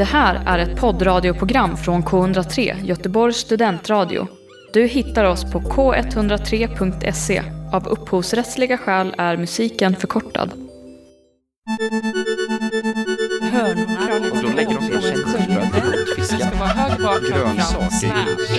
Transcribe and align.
Det 0.00 0.04
här 0.04 0.42
är 0.46 0.58
ett 0.58 0.80
poddradioprogram 0.80 1.76
från 1.76 2.02
K103, 2.04 2.84
Göteborgs 2.84 3.36
studentradio. 3.36 4.26
Du 4.72 4.86
hittar 4.86 5.24
oss 5.24 5.52
på 5.52 5.60
k103.se. 5.60 7.42
Av 7.72 7.88
upphovsrättsliga 7.88 8.78
skäl 8.78 9.14
är 9.18 9.36
musiken 9.36 9.96
förkortad. 9.96 10.52
Och 14.32 14.42
då 14.42 14.48
lägger 14.56 14.74
de 14.74 14.88
grönsaker 14.88 15.38
i. 15.38 15.52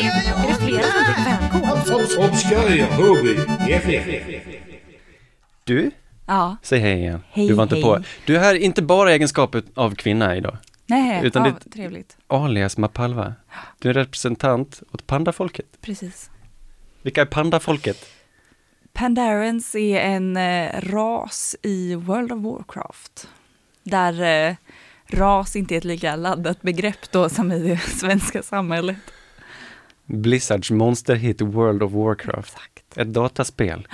Är 0.03 0.47
det 0.47 0.55
flera 0.55 0.83
som 0.83 1.03
dricker 1.05 1.23
fänkål? 1.23 1.77
Hobby. 3.07 3.37
Du, 5.63 5.91
Ja. 6.27 6.57
säg 6.61 6.79
hej 6.79 6.99
igen. 6.99 7.23
Hej, 7.31 7.47
du 7.47 7.53
var 7.53 7.63
inte 7.63 7.75
hej. 7.75 7.83
på. 7.83 7.99
Du 8.25 8.35
är 8.35 8.39
här 8.39 8.55
inte 8.55 8.81
bara 8.81 9.11
i 9.11 9.13
egenskap 9.13 9.55
av 9.75 9.95
kvinna 9.95 10.35
idag, 10.35 10.57
Nej, 10.91 11.25
Utan 11.25 11.45
ja, 11.45 11.51
det- 11.63 11.69
trevligt. 11.69 12.17
alias 12.27 12.77
Mapalva. 12.77 13.33
Du 13.79 13.89
är 13.89 13.93
representant 13.93 14.81
åt 14.91 15.07
pandafolket. 15.07 15.65
Precis. 15.81 16.29
Vilka 17.01 17.21
är 17.21 17.25
pandafolket? 17.25 17.97
Pandarens 18.93 19.75
är 19.75 19.99
en 19.99 20.37
eh, 20.37 20.81
ras 20.81 21.55
i 21.61 21.95
World 21.95 22.31
of 22.31 22.39
Warcraft. 22.43 23.29
Där 23.83 24.47
eh, 24.49 24.55
ras 25.07 25.55
inte 25.55 25.75
är 25.75 25.77
ett 25.77 25.83
lika 25.83 26.15
laddat 26.15 26.61
begrepp 26.61 27.11
då 27.11 27.29
som 27.29 27.51
i 27.51 27.59
det 27.59 27.77
svenska 27.81 28.43
samhället. 28.43 28.97
Blizzards 30.05 30.71
monsterhit 30.71 31.41
World 31.41 31.83
of 31.83 31.91
Warcraft. 31.91 32.53
Exakt. 32.55 32.97
Ett 32.97 33.13
dataspel. 33.13 33.87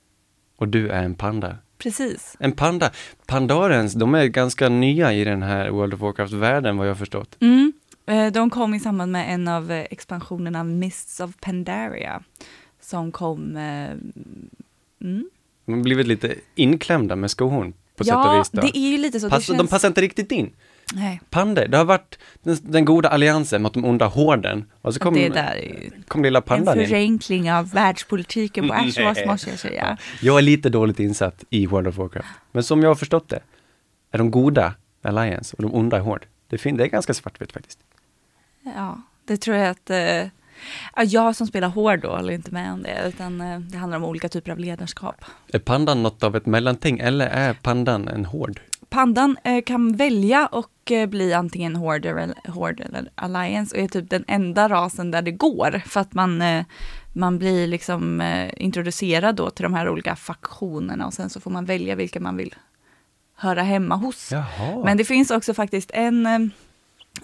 Och 0.56 0.68
du 0.68 0.88
är 0.88 1.02
en 1.02 1.14
panda. 1.14 1.56
Precis. 1.82 2.36
En 2.38 2.52
panda. 2.52 2.90
Pandarens, 3.26 3.92
de 3.94 4.14
är 4.14 4.26
ganska 4.26 4.68
nya 4.68 5.12
i 5.12 5.24
den 5.24 5.42
här 5.42 5.70
World 5.70 5.94
of 5.94 6.00
Warcraft-världen 6.00 6.76
vad 6.76 6.86
jag 6.86 6.90
har 6.90 6.98
förstått. 6.98 7.36
Mm. 7.40 7.72
Eh, 8.06 8.32
De 8.32 8.50
kom 8.50 8.74
i 8.74 8.80
samband 8.80 9.12
med 9.12 9.34
en 9.34 9.48
av 9.48 9.70
eh, 9.72 9.86
expansionerna 9.90 10.64
Mists 10.64 11.20
of 11.20 11.30
Pandaria. 11.40 12.22
Som 12.80 13.12
kom... 13.12 13.56
eh, 13.56 13.90
Mm. 15.02 15.30
De 15.66 15.72
har 15.74 15.82
blivit 15.82 16.06
lite 16.06 16.34
inklämda 16.54 17.16
med 17.16 17.30
skohorn 17.30 17.72
på 17.96 18.04
sätt 18.04 18.14
och 18.14 18.20
Ja, 18.20 18.38
vis. 18.38 18.50
Då. 18.50 18.60
det 18.62 18.78
är 18.78 18.90
ju 18.90 18.98
lite 18.98 19.20
så. 19.20 19.30
Pass, 19.30 19.46
det 19.46 19.52
De 19.52 19.56
känns... 19.58 19.70
passar 19.70 19.88
inte 19.88 20.00
riktigt 20.00 20.32
in. 20.32 20.50
Nej, 20.94 21.20
Pandor, 21.30 21.66
det 21.68 21.76
har 21.76 21.84
varit 21.84 22.18
den, 22.42 22.56
den 22.62 22.84
goda 22.84 23.08
alliansen 23.08 23.62
mot 23.62 23.74
de 23.74 23.84
onda 23.84 24.06
horden. 24.06 24.64
Och 24.82 24.94
så 24.94 25.00
kom, 25.00 25.14
det 25.14 25.28
där 25.28 25.90
kom 26.08 26.22
lilla 26.22 26.38
en 26.38 26.42
pandan 26.42 26.80
in. 26.80 26.86
förenkling 26.86 27.52
av 27.52 27.70
världspolitiken 27.70 28.68
på 28.68 28.74
Ashwas 28.74 29.18
måste 29.26 29.50
jag 29.50 29.58
säga. 29.58 29.98
Jag 30.22 30.38
är 30.38 30.42
lite 30.42 30.68
dåligt 30.68 31.00
insatt 31.00 31.44
i 31.50 31.66
World 31.66 31.88
of 31.88 31.96
Warcraft. 31.96 32.28
Men 32.52 32.62
som 32.62 32.82
jag 32.82 32.90
har 32.90 32.94
förstått 32.94 33.28
det, 33.28 33.40
är 34.10 34.18
de 34.18 34.30
goda 34.30 34.74
Alliance 35.02 35.56
och 35.56 35.62
de 35.62 35.74
onda 35.74 35.96
är 35.96 36.00
Horde. 36.00 36.26
Det, 36.48 36.56
det 36.56 36.84
är 36.84 36.88
ganska 36.88 37.14
svartvitt 37.14 37.52
faktiskt. 37.52 37.78
Ja, 38.62 39.02
det 39.24 39.36
tror 39.36 39.56
jag 39.56 39.68
att... 39.68 39.90
Eh, 39.90 39.96
ja, 40.96 41.04
jag 41.06 41.36
som 41.36 41.46
spelar 41.46 41.68
hård 41.68 42.00
då 42.00 42.16
håller 42.16 42.32
inte 42.32 42.50
med 42.50 42.72
om 42.72 42.82
det, 42.82 43.02
utan 43.06 43.40
eh, 43.40 43.58
det 43.60 43.78
handlar 43.78 43.98
om 43.98 44.04
olika 44.04 44.28
typer 44.28 44.52
av 44.52 44.58
ledarskap. 44.58 45.24
Är 45.52 45.58
pandan 45.58 46.02
något 46.02 46.22
av 46.22 46.36
ett 46.36 46.46
mellanting 46.46 46.98
eller 46.98 47.26
är 47.26 47.54
pandan 47.54 48.08
en 48.08 48.24
hård? 48.24 48.60
Pandan 48.90 49.36
eh, 49.44 49.62
kan 49.62 49.96
välja 49.96 50.46
och 50.46 50.92
eh, 50.92 51.06
bli 51.06 51.32
antingen 51.32 51.76
Horde 51.76 52.08
eller, 52.10 52.50
Horde 52.50 52.82
eller 52.82 53.10
Alliance 53.14 53.76
och 53.76 53.82
är 53.82 53.88
typ 53.88 54.10
den 54.10 54.24
enda 54.28 54.68
rasen 54.68 55.10
där 55.10 55.22
det 55.22 55.32
går 55.32 55.82
för 55.86 56.00
att 56.00 56.14
man, 56.14 56.42
eh, 56.42 56.64
man 57.12 57.38
blir 57.38 57.66
liksom 57.66 58.22
introducerad 58.56 59.36
då 59.36 59.50
till 59.50 59.62
de 59.62 59.74
här 59.74 59.88
olika 59.88 60.16
faktionerna 60.16 61.06
och 61.06 61.14
sen 61.14 61.30
så 61.30 61.40
får 61.40 61.50
man 61.50 61.64
välja 61.64 61.94
vilka 61.94 62.20
man 62.20 62.36
vill 62.36 62.54
höra 63.34 63.62
hemma 63.62 63.94
hos. 63.96 64.32
Jaha. 64.32 64.84
Men 64.84 64.96
det 64.96 65.04
finns 65.04 65.30
också 65.30 65.54
faktiskt 65.54 65.90
en 65.94 66.50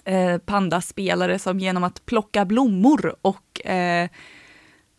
eh, 0.05 0.39
pandaspelare 0.39 1.39
som 1.39 1.61
genom 1.61 1.84
att 1.84 2.06
plocka 2.06 2.44
blommor 2.44 3.17
och 3.22 3.67
eh, 3.67 4.09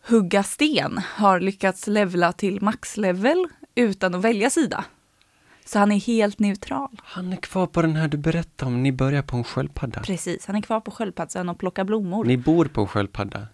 hugga 0.08 0.42
sten 0.42 1.00
har 1.14 1.40
lyckats 1.40 1.86
levla 1.86 2.32
till 2.32 2.62
maxlevel 2.62 3.46
utan 3.74 4.14
att 4.14 4.22
välja 4.22 4.50
sida. 4.50 4.84
Så 5.68 5.78
han 5.78 5.92
är 5.92 6.00
helt 6.00 6.38
neutral. 6.38 7.00
Han 7.04 7.32
är 7.32 7.36
kvar 7.36 7.66
på 7.66 7.82
den 7.82 7.96
här 7.96 8.08
du 8.08 8.16
berättade 8.16 8.68
om, 8.68 8.82
ni 8.82 8.92
börjar 8.92 9.22
på 9.22 9.36
en 9.36 9.44
sköldpadda. 9.44 10.00
Precis, 10.00 10.46
han 10.46 10.56
är 10.56 10.60
kvar 10.60 10.80
på 10.80 10.90
sköldpaddsön 10.90 11.48
och 11.48 11.58
plockar 11.58 11.84
blommor. 11.84 12.24
Ni 12.24 12.36
bor 12.36 12.64
på 12.64 12.80
en 12.80 12.86
sköldpadda. 12.86 13.46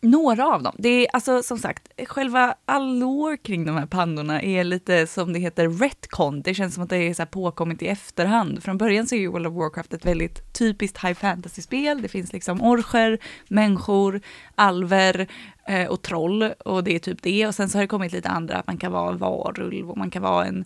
Några 0.00 0.46
av 0.54 0.62
dem. 0.62 0.74
Det 0.78 0.88
är 0.88 1.06
alltså 1.12 1.42
som 1.42 1.58
sagt, 1.58 1.88
själva 2.06 2.54
allure 2.64 3.36
kring 3.36 3.64
de 3.64 3.76
här 3.76 3.86
pandorna 3.86 4.42
är 4.42 4.64
lite 4.64 5.06
som 5.06 5.32
det 5.32 5.38
heter 5.38 5.68
retcon. 5.68 6.42
Det 6.42 6.54
känns 6.54 6.74
som 6.74 6.82
att 6.82 6.90
det 6.90 6.96
är 6.96 7.14
så 7.14 7.22
här 7.22 7.26
påkommet 7.26 7.82
i 7.82 7.86
efterhand. 7.86 8.62
Från 8.62 8.78
början 8.78 9.06
så 9.06 9.14
är 9.14 9.18
ju 9.18 9.28
World 9.28 9.46
of 9.46 9.54
Warcraft 9.54 9.94
ett 9.94 10.06
väldigt 10.06 10.52
typiskt 10.52 11.04
high 11.04 11.14
fantasy-spel. 11.14 12.02
Det 12.02 12.08
finns 12.08 12.32
liksom 12.32 12.62
orcher, 12.62 13.18
människor, 13.48 14.20
alver 14.54 15.26
eh, 15.66 15.86
och 15.86 16.02
troll 16.02 16.42
och 16.42 16.84
det 16.84 16.94
är 16.94 16.98
typ 16.98 17.22
det. 17.22 17.46
Och 17.46 17.54
sen 17.54 17.68
så 17.68 17.78
har 17.78 17.82
det 17.82 17.88
kommit 17.88 18.12
lite 18.12 18.28
andra, 18.28 18.56
att 18.56 18.66
man 18.66 18.78
kan 18.78 18.92
vara 18.92 19.10
en 19.12 19.18
varulv 19.18 19.90
och 19.90 19.98
man 19.98 20.10
kan 20.10 20.22
vara 20.22 20.46
en, 20.46 20.64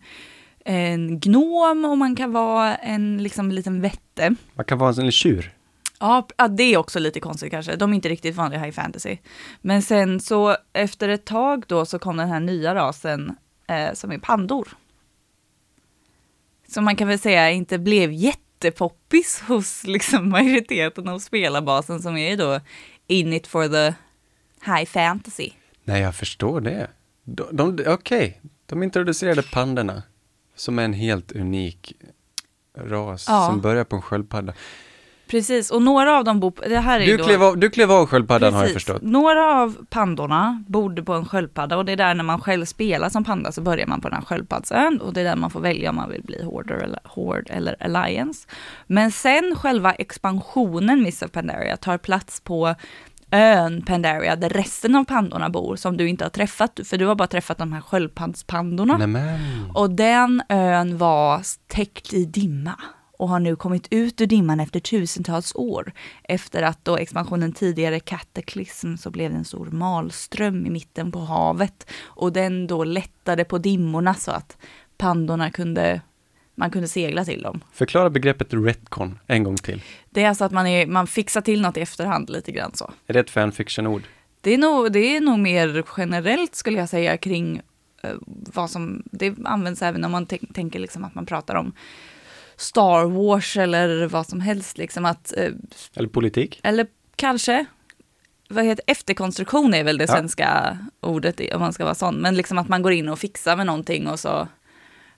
en 0.65 1.21
gnom 1.21 1.85
och 1.85 1.99
man 1.99 2.17
kan 2.17 2.33
vara 2.33 2.77
en 2.77 3.23
liksom 3.23 3.51
liten 3.51 3.81
vätte. 3.81 4.35
Man 4.55 4.65
kan 4.65 4.79
vara 4.79 5.03
en 5.03 5.13
tjur. 5.13 5.53
Ja, 6.01 6.27
det 6.51 6.63
är 6.63 6.77
också 6.77 6.99
lite 6.99 7.21
konstigt 7.21 7.51
kanske. 7.51 7.77
De 7.77 7.91
är 7.91 7.95
inte 7.95 8.09
riktigt 8.09 8.37
vanliga 8.37 8.61
high 8.61 8.75
fantasy. 8.75 9.17
Men 9.61 9.83
sen 9.83 10.21
så 10.21 10.57
efter 10.73 11.09
ett 11.09 11.25
tag 11.25 11.65
då 11.67 11.87
så 11.87 11.99
kom 11.99 12.17
den 12.17 12.29
här 12.29 12.41
nya 12.41 12.75
rasen 12.75 13.37
eh, 13.67 13.93
som 13.93 14.13
är 14.13 14.19
pandor. 14.19 14.69
Som 16.69 16.85
man 16.85 16.97
kan 16.97 17.09
väl 17.09 17.19
säga 17.19 17.51
inte 17.51 17.79
blev 17.79 18.13
jättepoppis 18.13 19.41
hos 19.49 19.85
liksom 19.85 20.29
majoriteten 20.29 21.09
av 21.09 21.19
spelarbasen 21.19 22.03
som 22.03 22.17
är 22.17 22.37
då 22.37 22.61
in 23.07 23.33
it 23.33 23.47
for 23.47 23.69
the 23.69 23.95
high 24.73 24.85
fantasy. 24.85 25.51
Nej, 25.85 26.03
jag 26.03 26.15
förstår 26.15 26.61
det. 26.61 26.91
De, 27.25 27.57
de, 27.57 27.85
Okej, 27.87 28.41
de 28.67 28.83
introducerade 28.83 29.43
pandorna 29.43 30.03
som 30.55 30.79
är 30.79 30.85
en 30.85 30.93
helt 30.93 31.33
unik 31.33 31.93
ras 32.79 33.27
Ja. 33.29 33.47
som 33.47 33.61
börjar 33.61 33.85
på 33.85 33.97
en 33.97 34.03
sköldpadda. 34.03 34.53
Precis, 35.27 35.71
och 35.71 35.83
några 35.83 36.19
av 36.19 36.25
dem 36.25 36.41
bor, 36.41 36.53
det 36.69 36.79
här 36.79 37.01
är 37.01 37.07
Du 37.07 37.17
då... 37.17 37.25
klev, 37.25 37.43
av, 37.43 37.59
du 37.59 37.71
klev 37.71 37.93
av 37.93 38.07
sköldpaddan 38.07 38.53
har 38.55 38.61
jag 38.61 38.69
Precis. 38.69 38.85
förstått. 38.87 39.03
Några 39.03 39.63
av 39.63 39.87
pandorna 39.91 40.65
bodde 40.69 41.03
på 41.03 41.13
en 41.13 41.25
sköldpadda 41.25 41.77
och 41.77 41.85
det 41.85 41.93
är 41.93 41.97
där 41.97 42.15
när 42.15 42.25
man 42.25 42.41
själv 42.41 42.65
spelar 42.65 43.09
som 43.09 43.25
panda 43.25 43.53
så 43.53 43.61
börjar 43.61 43.87
man 43.87 44.01
på 44.01 44.09
den 44.09 44.19
här 44.19 44.25
sköldpaddsön 44.25 45.01
och 45.01 45.13
det 45.13 45.21
är 45.21 45.25
där 45.25 45.37
man 45.37 45.51
får 45.51 45.61
välja 45.61 45.91
om 45.91 45.97
man 45.97 46.11
vill 46.11 46.23
bli 46.23 46.45
Horde 46.45 46.75
eller, 46.75 47.01
Horde 47.05 47.53
eller 47.53 47.77
Alliance. 47.83 48.49
Men 48.87 49.11
sen 49.13 49.55
själva 49.59 49.93
expansionen 49.93 51.03
Miss 51.03 51.23
of 51.23 51.31
Pandaria 51.33 51.77
tar 51.77 51.99
plats 51.99 52.41
på 52.41 52.75
ön 53.35 53.83
Pandaria 53.83 54.37
där 54.37 54.49
resten 54.49 54.95
av 54.95 55.05
pandorna 55.05 55.51
bor 55.51 55.77
som 55.77 55.97
du 55.97 56.09
inte 56.09 56.25
har 56.25 56.31
träffat 56.31 56.81
för 56.85 56.99
du 56.99 57.07
har 57.07 57.15
bara 57.15 57.29
träffat 57.29 57.59
de 57.59 57.73
här 57.73 57.81
sköldpaddspandorna. 57.81 58.97
Nämen. 58.97 59.71
Och 59.75 59.91
den 59.91 60.43
ön 60.49 60.99
var 60.99 61.43
täckt 61.67 62.13
i 62.13 62.25
dimma 62.25 62.75
och 63.19 63.29
har 63.29 63.41
nu 63.41 63.57
kommit 63.57 63.87
ut 63.91 64.21
ur 64.21 64.27
dimman 64.27 64.61
efter 64.61 64.81
tusentals 64.81 65.55
år. 65.55 65.93
Efter 66.23 66.63
att 66.63 66.85
då 66.85 66.97
expansionen 66.97 67.53
tidigare 67.53 68.01
Cataclysm 68.01 68.97
så 68.97 69.11
blev 69.11 69.31
det 69.31 69.37
en 69.37 69.45
stor 69.45 69.67
malström 69.67 70.67
i 70.67 70.71
mitten 70.71 71.13
på 71.13 71.19
havet. 71.19 71.91
Och 72.03 72.33
den 72.33 72.67
då 72.67 72.85
lättade 72.85 73.45
på 73.45 73.59
dimmorna 73.59 74.15
så 74.15 74.31
att 74.31 74.57
pandorna 74.99 75.51
kunde, 75.51 76.01
man 76.55 76.71
kunde 76.71 76.89
segla 76.89 77.25
till 77.25 77.43
dem. 77.43 77.61
Förklara 77.73 78.11
begreppet 78.11 78.49
retcon 78.55 79.19
en 79.27 79.45
gång 79.45 79.57
till. 79.57 79.83
Det 80.11 80.23
är 80.23 80.29
alltså 80.29 80.45
att 80.45 80.53
man, 80.53 80.67
är, 80.67 80.87
man 80.87 81.07
fixar 81.07 81.41
till 81.41 81.61
något 81.61 81.77
i 81.77 81.81
efterhand 81.81 82.31
lite 82.31 82.53
grann 82.53 82.71
så. 82.75 82.93
Är 83.07 83.13
det 83.13 83.21
ett 83.21 83.31
fanfiction-ord? 83.31 84.03
Det 84.41 84.55
är 84.55 84.59
nog, 84.59 84.93
det 84.93 85.17
är 85.17 85.21
nog 85.21 85.39
mer 85.39 85.85
generellt 85.97 86.55
skulle 86.55 86.79
jag 86.79 86.89
säga 86.89 87.17
kring 87.17 87.61
eh, 88.03 88.11
vad 88.55 88.71
som, 88.71 89.03
det 89.05 89.35
används 89.45 89.83
även 89.83 90.05
om 90.05 90.13
man 90.13 90.27
tänk, 90.27 90.55
tänker 90.55 90.79
liksom 90.79 91.05
att 91.05 91.15
man 91.15 91.27
pratar 91.27 91.55
om 91.55 91.73
Star 92.57 93.05
Wars 93.05 93.57
eller 93.57 94.07
vad 94.07 94.27
som 94.27 94.41
helst 94.41 94.79
liksom 94.79 95.05
att, 95.05 95.33
eh, 95.37 95.51
Eller 95.95 96.09
politik? 96.09 96.61
eller 96.63 96.87
kanske, 97.17 97.65
vad 98.49 98.65
heter 98.65 98.85
efterkonstruktion 98.87 99.75
är 99.75 99.85
väl 99.85 99.99
det 99.99 100.05
Ja. 100.09 100.15
svenska 100.15 100.79
ordet 101.01 101.55
om 101.55 101.61
man 101.61 101.73
ska 101.73 101.85
vara 101.85 101.95
sån, 101.95 102.15
men 102.15 102.35
liksom 102.37 102.59
att 102.59 102.69
man 102.69 102.83
går 102.83 102.93
in 102.93 103.09
och 103.09 103.19
fixar 103.19 103.57
med 103.57 103.67
någonting 103.67 104.09
och 104.09 104.21
så 104.21 104.49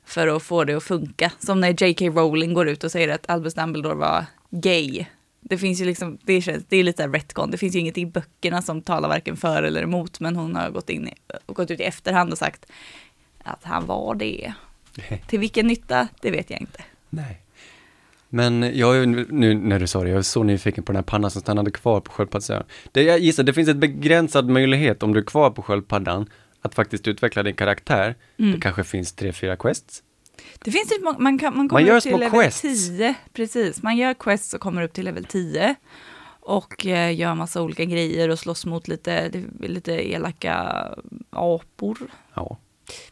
för 0.07 0.29
att 0.29 0.43
få 0.43 0.65
det 0.65 0.75
att 0.75 0.83
funka. 0.83 1.33
Som 1.39 1.61
när 1.61 1.83
J.K. 1.83 2.07
Rowling 2.07 2.55
går 2.55 2.69
ut 2.69 2.85
och 2.85 2.93
säger 2.93 3.09
att 3.09 3.31
Albus 3.31 3.55
Dumbledore 3.55 3.95
var 3.95 4.25
gay. 4.51 5.05
Det 5.41 5.59
finns 5.59 5.81
ju 5.81 5.85
liksom, 5.85 6.19
det, 6.23 6.41
känns, 6.41 6.65
det 6.69 6.77
är 6.77 6.85
lite 6.85 7.09
retcon, 7.09 7.51
det 7.51 7.59
finns 7.59 7.75
ju 7.77 7.79
inget 7.79 7.99
i 7.99 8.07
böckerna 8.07 8.63
som 8.63 8.83
talar 8.83 9.09
varken 9.09 9.37
för 9.37 9.63
eller 9.63 9.83
emot, 9.83 10.21
men 10.21 10.37
hon 10.37 10.57
har 10.57 10.71
gått, 10.71 10.91
in 10.91 11.09
i, 11.09 11.13
gått 11.47 11.71
ut 11.71 11.81
i 11.81 11.83
efterhand 11.83 12.33
och 12.33 12.39
sagt 12.39 12.67
att 13.45 13.65
han 13.65 13.87
var 13.87 14.15
det. 14.15 14.53
Till 15.27 15.39
vilken 15.39 15.67
nytta, 15.67 16.09
det 16.21 16.31
vet 16.31 16.51
jag 16.51 16.61
inte. 16.61 16.85
Nej. 17.11 17.41
Men 18.29 18.79
jag 18.79 18.97
är 18.97 19.07
nu 19.07 19.55
när 19.55 19.79
du 19.79 19.87
sa 19.87 20.03
det, 20.03 20.09
jag 20.09 20.19
är 20.19 20.23
så 20.23 20.43
nyfiken 20.43 20.85
på 20.85 20.93
den 20.93 20.97
här 20.97 21.03
pannan 21.03 21.31
som 21.31 21.41
stannade 21.41 21.71
kvar 21.71 22.01
på 22.01 22.13
sköldpaddsön. 22.13 22.63
Jag 22.93 23.19
gissar, 23.19 23.43
det 23.43 23.53
finns 23.53 23.69
ett 23.69 23.77
begränsad 23.77 24.49
möjlighet 24.49 25.03
om 25.03 25.13
du 25.13 25.21
är 25.21 25.25
kvar 25.25 25.51
på 25.51 25.63
sköldpaddan 25.63 26.27
att 26.67 26.75
faktiskt 26.75 27.09
utveckla 27.09 27.43
din 27.43 27.55
karaktär. 27.55 28.15
Mm. 28.39 28.53
Det 28.53 28.61
kanske 28.61 28.85
finns 28.85 29.13
tre, 29.13 29.33
fyra 29.33 29.57
quests. 29.57 30.03
Det 30.59 30.71
finns 30.71 30.93
ju, 30.99 31.05
må- 31.05 31.19
man, 31.19 31.39
kan, 31.39 31.57
man 31.57 31.69
kommer 31.69 31.83
Man 31.83 31.89
gör 31.89 31.97
upp 31.97 32.03
till 32.03 32.17
level 32.19 32.41
quests. 32.43 32.61
10, 32.61 33.15
precis. 33.33 33.83
Man 33.83 33.97
gör 33.97 34.15
quests 34.15 34.55
och 34.55 34.61
kommer 34.61 34.83
upp 34.83 34.93
till 34.93 35.05
level 35.05 35.25
10. 35.25 35.75
Och 36.41 36.87
eh, 36.87 37.15
gör 37.17 37.35
massa 37.35 37.63
olika 37.63 37.85
grejer 37.85 38.29
och 38.29 38.39
slåss 38.39 38.67
mot 38.67 38.89
lite, 38.89 39.31
lite 39.61 39.93
elaka 39.93 40.85
apor, 41.31 41.99
Ja. 42.35 42.57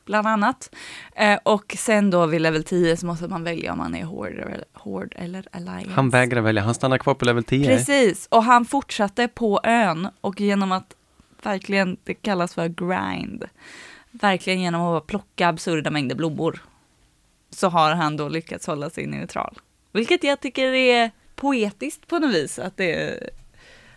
bland 0.04 0.26
annat. 0.26 0.74
Eh, 1.16 1.38
och 1.42 1.74
sen 1.78 2.10
då 2.10 2.26
vid 2.26 2.40
level 2.40 2.64
10 2.64 2.96
så 2.96 3.06
måste 3.06 3.28
man 3.28 3.44
välja 3.44 3.72
om 3.72 3.78
man 3.78 3.94
är 3.94 4.26
eller, 4.26 4.64
Horde 4.72 5.16
eller 5.16 5.46
Alliance. 5.52 5.90
Han 5.90 6.10
vägrar 6.10 6.40
välja, 6.40 6.62
han 6.62 6.74
stannar 6.74 6.98
kvar 6.98 7.14
på 7.14 7.24
level 7.24 7.44
10. 7.44 7.66
Precis, 7.66 8.26
och 8.30 8.42
han 8.44 8.64
fortsatte 8.64 9.28
på 9.28 9.60
ön 9.64 10.08
och 10.20 10.40
genom 10.40 10.72
att 10.72 10.94
verkligen, 11.46 11.96
det 12.05 12.14
kallas 12.14 12.55
för 12.55 12.69
grind, 12.69 13.44
verkligen 14.11 14.61
genom 14.61 14.82
att 14.82 15.06
plocka 15.06 15.49
absurda 15.49 15.91
mängder 15.91 16.14
blommor, 16.17 16.62
så 17.50 17.69
har 17.69 17.94
han 17.94 18.17
då 18.17 18.29
lyckats 18.29 18.67
hålla 18.67 18.91
sig 18.91 19.06
neutral. 19.06 19.58
Vilket 19.93 20.25
jag 20.25 20.41
tycker 20.41 20.73
är 20.73 21.11
poetiskt 21.35 22.06
på 22.08 22.19
något 22.19 22.35
vis, 22.35 22.58
att 22.58 22.76
det 22.76 23.20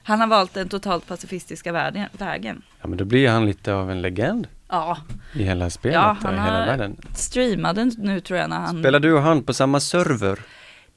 han 0.04 0.20
har 0.20 0.28
valt 0.28 0.54
den 0.54 0.70
totalt 0.70 1.08
pacifistiska 1.08 1.72
vägen. 2.12 2.62
Ja, 2.82 2.88
men 2.88 2.98
då 2.98 3.06
blir 3.06 3.30
han 3.30 3.46
lite 3.46 3.74
av 3.74 3.92
en 3.92 4.02
legend 4.02 4.48
Ja, 4.70 4.98
i 5.34 5.44
hela 5.44 5.70
spelet 5.70 5.96
Ja, 5.96 6.12
och 6.12 6.18
han 6.18 6.34
i 6.36 6.38
hela 6.38 6.66
världen. 6.66 6.98
streamade 7.16 7.92
nu 7.98 8.20
tror 8.20 8.40
jag 8.40 8.50
när 8.50 8.60
han... 8.60 8.80
Spelar 8.80 9.00
du 9.00 9.14
och 9.14 9.22
han 9.22 9.44
på 9.44 9.54
samma 9.54 9.80
server? 9.80 10.40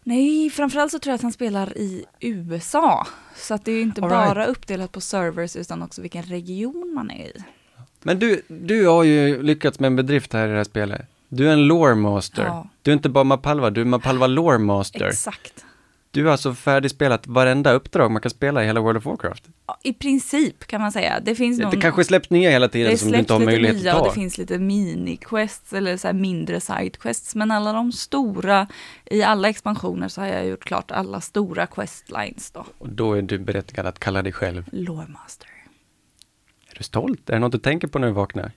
Nej, 0.05 0.51
framförallt 0.51 0.93
så 0.93 0.99
tror 0.99 1.11
jag 1.11 1.15
att 1.15 1.23
han 1.23 1.33
spelar 1.33 1.79
i 1.79 2.05
USA. 2.21 3.07
Så 3.37 3.55
att 3.55 3.65
det 3.65 3.73
är 3.73 3.77
ju 3.77 3.83
inte 3.83 4.03
All 4.03 4.11
right. 4.11 4.29
bara 4.29 4.47
uppdelat 4.47 4.93
på 4.93 5.01
servers 5.01 5.57
utan 5.57 5.83
också 5.83 6.03
vilken 6.03 6.23
region 6.23 6.93
man 6.95 7.11
är 7.11 7.27
i. 7.27 7.43
Men 8.03 8.19
du, 8.19 8.43
du 8.49 8.87
har 8.87 9.05
ju 9.05 9.43
lyckats 9.43 9.81
med 9.81 9.87
en 9.87 9.97
bedrift 9.97 10.33
här 10.33 10.49
i 10.49 10.51
det 10.51 10.57
här 10.57 10.65
spelet. 10.65 11.07
Du 11.29 11.49
är 11.49 11.53
en 11.53 11.67
lore 11.67 11.95
master. 11.95 12.45
Ja. 12.45 12.69
Du 12.83 12.91
är 12.91 12.93
inte 12.93 13.09
bara 13.09 13.25
Mapalva, 13.25 13.71
du 13.71 13.81
är 13.81 13.85
Mapalva 13.85 14.27
lore 14.27 14.59
master. 14.59 15.07
Exakt. 15.07 15.65
Du 16.13 16.25
har 16.25 16.33
alltså 16.33 16.55
färdigspelat 16.55 17.27
varenda 17.27 17.73
uppdrag 17.73 18.11
man 18.11 18.23
kan 18.23 18.31
spela 18.31 18.63
i 18.63 18.67
hela 18.67 18.81
World 18.81 18.97
of 18.97 19.07
Warcraft. 19.07 19.45
Ja, 19.67 19.79
I 19.83 19.93
princip 19.93 20.67
kan 20.67 20.81
man 20.81 20.93
säga. 20.93 21.21
Det 21.21 21.35
finns 21.35 21.61
någon... 21.61 21.71
Det 21.71 21.77
kanske 21.77 22.05
släpps 22.05 22.31
nya 22.31 22.51
hela 22.51 22.69
tiden 22.69 22.99
som 22.99 23.13
du 23.13 23.19
inte 23.19 23.33
har 23.33 23.41
möjlighet 23.41 23.77
nya 23.77 23.93
att 23.93 23.99
ta. 23.99 24.09
det 24.09 24.15
finns 24.15 24.39
lite 24.39 24.59
mini-quests 24.59 25.77
eller 25.77 25.97
så 25.97 26.13
mindre 26.13 26.61
side-quests. 26.61 27.37
Men 27.37 27.51
alla 27.51 27.73
de 27.73 27.93
stora, 27.93 28.69
i 29.11 29.23
alla 29.23 29.49
expansioner 29.49 30.09
så 30.09 30.21
har 30.21 30.29
jag 30.29 30.47
gjort 30.47 30.65
klart 30.65 30.91
alla 30.91 31.21
stora 31.21 31.67
questlines 31.67 32.51
då. 32.51 32.67
Och 32.79 32.89
då 32.89 33.13
är 33.13 33.23
du 33.23 33.39
berättigad 33.39 33.87
att 33.87 33.99
kalla 33.99 34.23
dig 34.23 34.33
själv. 34.33 34.65
Loremaster. 34.73 35.49
Är 36.71 36.79
du 36.79 36.85
stolt? 36.85 37.31
Är 37.31 37.35
det 37.35 37.39
något 37.39 37.53
du 37.53 37.59
tänker 37.59 37.89
på 37.89 37.99
när 37.99 38.07
du 38.07 38.13
vaknar? 38.13 38.53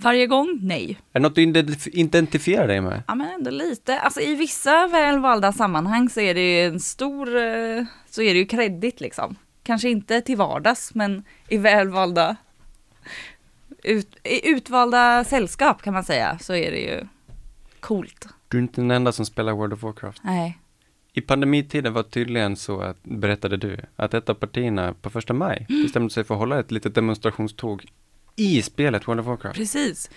Varje 0.00 0.26
gång? 0.26 0.58
Nej. 0.62 0.98
Är 1.12 1.20
det 1.20 1.22
något 1.28 1.34
du 1.34 1.42
identif- 1.46 1.88
identifierar 1.92 2.66
dig 2.68 2.80
med? 2.80 3.02
Ja 3.06 3.14
men 3.14 3.28
ändå 3.34 3.50
lite. 3.50 4.00
Alltså 4.00 4.20
i 4.20 4.34
vissa 4.34 4.86
välvalda 4.86 5.52
sammanhang 5.52 6.08
så 6.08 6.20
är 6.20 6.34
det 6.34 6.54
ju 6.54 6.66
en 6.66 6.80
stor, 6.80 7.36
eh, 7.36 7.84
så 8.10 8.22
är 8.22 8.34
det 8.34 8.40
ju 8.40 8.46
kredit 8.46 9.00
liksom. 9.00 9.36
Kanske 9.62 9.88
inte 9.88 10.20
till 10.20 10.36
vardags 10.36 10.94
men 10.94 11.24
i 11.48 11.56
välvalda, 11.56 12.36
ut, 13.82 14.16
i 14.24 14.48
utvalda 14.50 15.24
sällskap 15.24 15.82
kan 15.82 15.94
man 15.94 16.04
säga 16.04 16.38
så 16.38 16.54
är 16.54 16.70
det 16.70 16.78
ju 16.80 17.06
coolt. 17.80 18.26
Du 18.48 18.56
är 18.58 18.62
inte 18.62 18.80
den 18.80 18.90
enda 18.90 19.12
som 19.12 19.26
spelar 19.26 19.52
World 19.52 19.72
of 19.72 19.82
Warcraft. 19.82 20.20
Nej. 20.24 20.58
I 21.12 21.20
pandemitiden 21.20 21.92
var 21.92 22.02
tydligen 22.02 22.56
så 22.56 22.80
att, 22.80 22.96
berättade 23.02 23.56
du, 23.56 23.76
att 23.96 24.14
ett 24.14 24.28
av 24.28 24.34
partierna 24.34 24.94
på 25.02 25.10
första 25.10 25.32
maj 25.34 25.66
bestämde 25.68 26.10
sig 26.10 26.24
för 26.24 26.34
att 26.34 26.40
hålla 26.40 26.60
ett 26.60 26.70
litet 26.70 26.94
demonstrationståg 26.94 27.86
i 28.36 28.62
spelet 28.62 29.08
World 29.08 29.20
of 29.20 29.26
Warcraft. 29.26 29.56
Precis. 29.56 30.10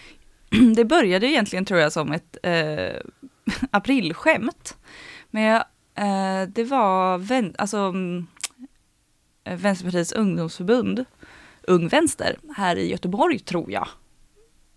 Det 0.75 0.85
började 0.85 1.27
egentligen 1.27 1.65
tror 1.65 1.79
jag 1.79 1.93
som 1.93 2.11
ett 2.11 2.37
eh, 2.43 3.01
aprilskämt. 3.71 4.77
Men 5.31 5.43
jag, 5.43 5.63
eh, 5.95 6.47
det 6.47 6.63
var 6.63 7.17
vän, 7.17 7.55
alltså, 7.57 7.93
eh, 9.43 9.55
Vänsterpartiets 9.55 10.11
ungdomsförbund, 10.11 11.05
Ung 11.63 11.87
Vänster, 11.87 12.37
här 12.57 12.75
i 12.75 12.89
Göteborg 12.89 13.39
tror 13.39 13.71
jag. 13.71 13.87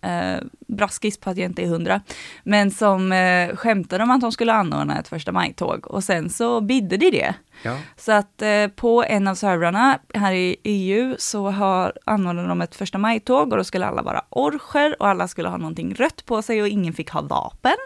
Eh, 0.00 0.40
braskis 0.66 1.18
på 1.18 1.30
att 1.30 1.36
jag 1.36 1.46
inte 1.50 1.62
är 1.62 1.66
hundra. 1.66 2.00
Men 2.44 2.70
som 2.70 3.12
eh, 3.12 3.56
skämtade 3.56 4.04
om 4.04 4.10
att 4.10 4.20
de 4.20 4.32
skulle 4.32 4.52
anordna 4.52 4.98
ett 4.98 5.08
första 5.08 5.32
maj-tåg 5.32 5.86
och 5.86 6.04
sen 6.04 6.30
så 6.30 6.60
bidde 6.60 6.96
de 6.96 7.10
det. 7.10 7.34
Ja. 7.62 7.78
Så 7.96 8.12
att 8.12 8.42
eh, 8.42 8.68
på 8.68 9.04
en 9.04 9.28
av 9.28 9.34
servrarna 9.34 9.98
här 10.14 10.32
i 10.32 10.56
EU 10.62 11.14
så 11.18 11.50
har, 11.50 11.92
anordnade 12.04 12.48
de 12.48 12.60
ett 12.60 12.74
första 12.74 12.98
maj-tåg 12.98 13.52
och 13.52 13.58
då 13.58 13.64
skulle 13.64 13.86
alla 13.86 14.02
vara 14.02 14.24
orcher 14.30 14.96
och 14.98 15.08
alla 15.08 15.28
skulle 15.28 15.48
ha 15.48 15.56
någonting 15.56 15.94
rött 15.94 16.26
på 16.26 16.42
sig 16.42 16.62
och 16.62 16.68
ingen 16.68 16.92
fick 16.92 17.10
ha 17.10 17.20
vapen. 17.20 17.76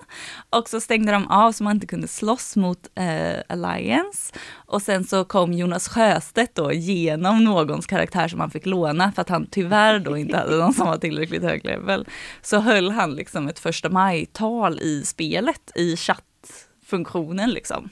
Och 0.51 0.69
så 0.69 0.81
stängde 0.81 1.13
de 1.13 1.27
av 1.27 1.53
så 1.53 1.65
man 1.65 1.77
inte 1.77 1.87
kunde 1.87 2.09
slåss 2.09 2.57
mot 2.57 2.79
eh, 2.95 3.41
Alliance. 3.49 4.35
Och 4.55 4.83
sen 4.83 5.05
så 5.05 5.25
kom 5.25 5.53
Jonas 5.53 5.89
Sjöstedt 5.89 6.55
då 6.55 6.73
genom 6.73 7.45
någons 7.45 7.87
karaktär 7.87 8.29
som 8.29 8.41
han 8.41 8.51
fick 8.51 8.67
låna 8.67 9.13
för 9.13 9.23
att 9.23 9.29
han 9.29 9.47
tyvärr 9.47 9.99
då 9.99 10.17
inte 10.17 10.37
hade 10.37 10.57
någon 10.57 10.75
som 10.75 10.87
var 10.87 10.99
tillräckligt 10.99 11.43
hög 11.43 11.65
level. 11.65 12.07
Så 12.43 12.59
höll 12.59 12.91
han 12.91 13.15
liksom 13.15 13.49
ett 13.49 13.59
första 13.59 13.89
maj-tal 13.89 14.81
i 14.81 15.03
spelet 15.05 15.71
i 15.75 15.97
chattfunktionen 15.97 17.51
liksom. 17.51 17.91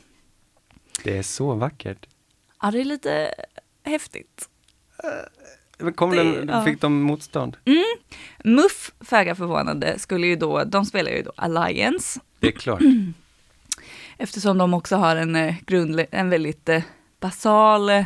Det 1.04 1.18
är 1.18 1.22
så 1.22 1.54
vackert. 1.54 2.06
Ja, 2.62 2.70
det 2.70 2.80
är 2.80 2.84
lite 2.84 3.34
häftigt. 3.84 4.48
Men 5.78 5.92
Kom 5.92 6.10
Det- 6.10 6.16
den, 6.24 6.48
ja. 6.48 6.64
fick 6.64 6.80
de 6.80 7.02
motstånd? 7.02 7.56
Muff, 8.44 8.92
föga 9.00 9.34
förvånande, 9.34 9.98
skulle 9.98 10.26
ju 10.26 10.36
då, 10.36 10.64
de 10.64 10.84
spelar 10.86 11.10
ju 11.10 11.22
då 11.22 11.32
Alliance, 11.36 12.20
Det 12.40 12.46
är 12.46 12.52
klart. 12.52 12.80
eftersom 14.18 14.58
de 14.58 14.74
också 14.74 14.96
har 14.96 15.16
en, 15.16 15.36
eh, 15.36 15.54
grundle- 15.66 16.06
en 16.10 16.30
väldigt 16.30 16.68
eh, 16.68 16.82
basal 17.20 17.90
eh, 17.90 18.04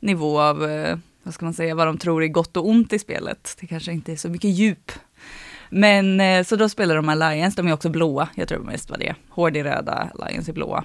nivå 0.00 0.40
av, 0.40 0.64
eh, 0.70 0.98
vad 1.22 1.34
ska 1.34 1.44
man 1.46 1.54
säga, 1.54 1.74
vad 1.74 1.86
de 1.86 1.98
tror 1.98 2.22
är 2.24 2.28
gott 2.28 2.56
och 2.56 2.68
ont 2.68 2.92
i 2.92 2.98
spelet. 2.98 3.56
Det 3.60 3.66
kanske 3.66 3.92
inte 3.92 4.12
är 4.12 4.16
så 4.16 4.28
mycket 4.28 4.50
djup. 4.50 4.92
Men 5.70 6.20
eh, 6.20 6.44
så 6.44 6.56
då 6.56 6.68
spelar 6.68 6.96
de 6.96 7.08
Alliance, 7.08 7.56
de 7.62 7.68
är 7.68 7.72
också 7.72 7.88
blåa, 7.88 8.28
jag 8.34 8.48
tror 8.48 8.58
mest 8.58 8.90
var 8.90 8.98
det. 8.98 9.14
Hård 9.28 9.56
i 9.56 9.62
röda, 9.62 10.10
Alliance 10.18 10.50
är 10.50 10.52
blåa. 10.54 10.84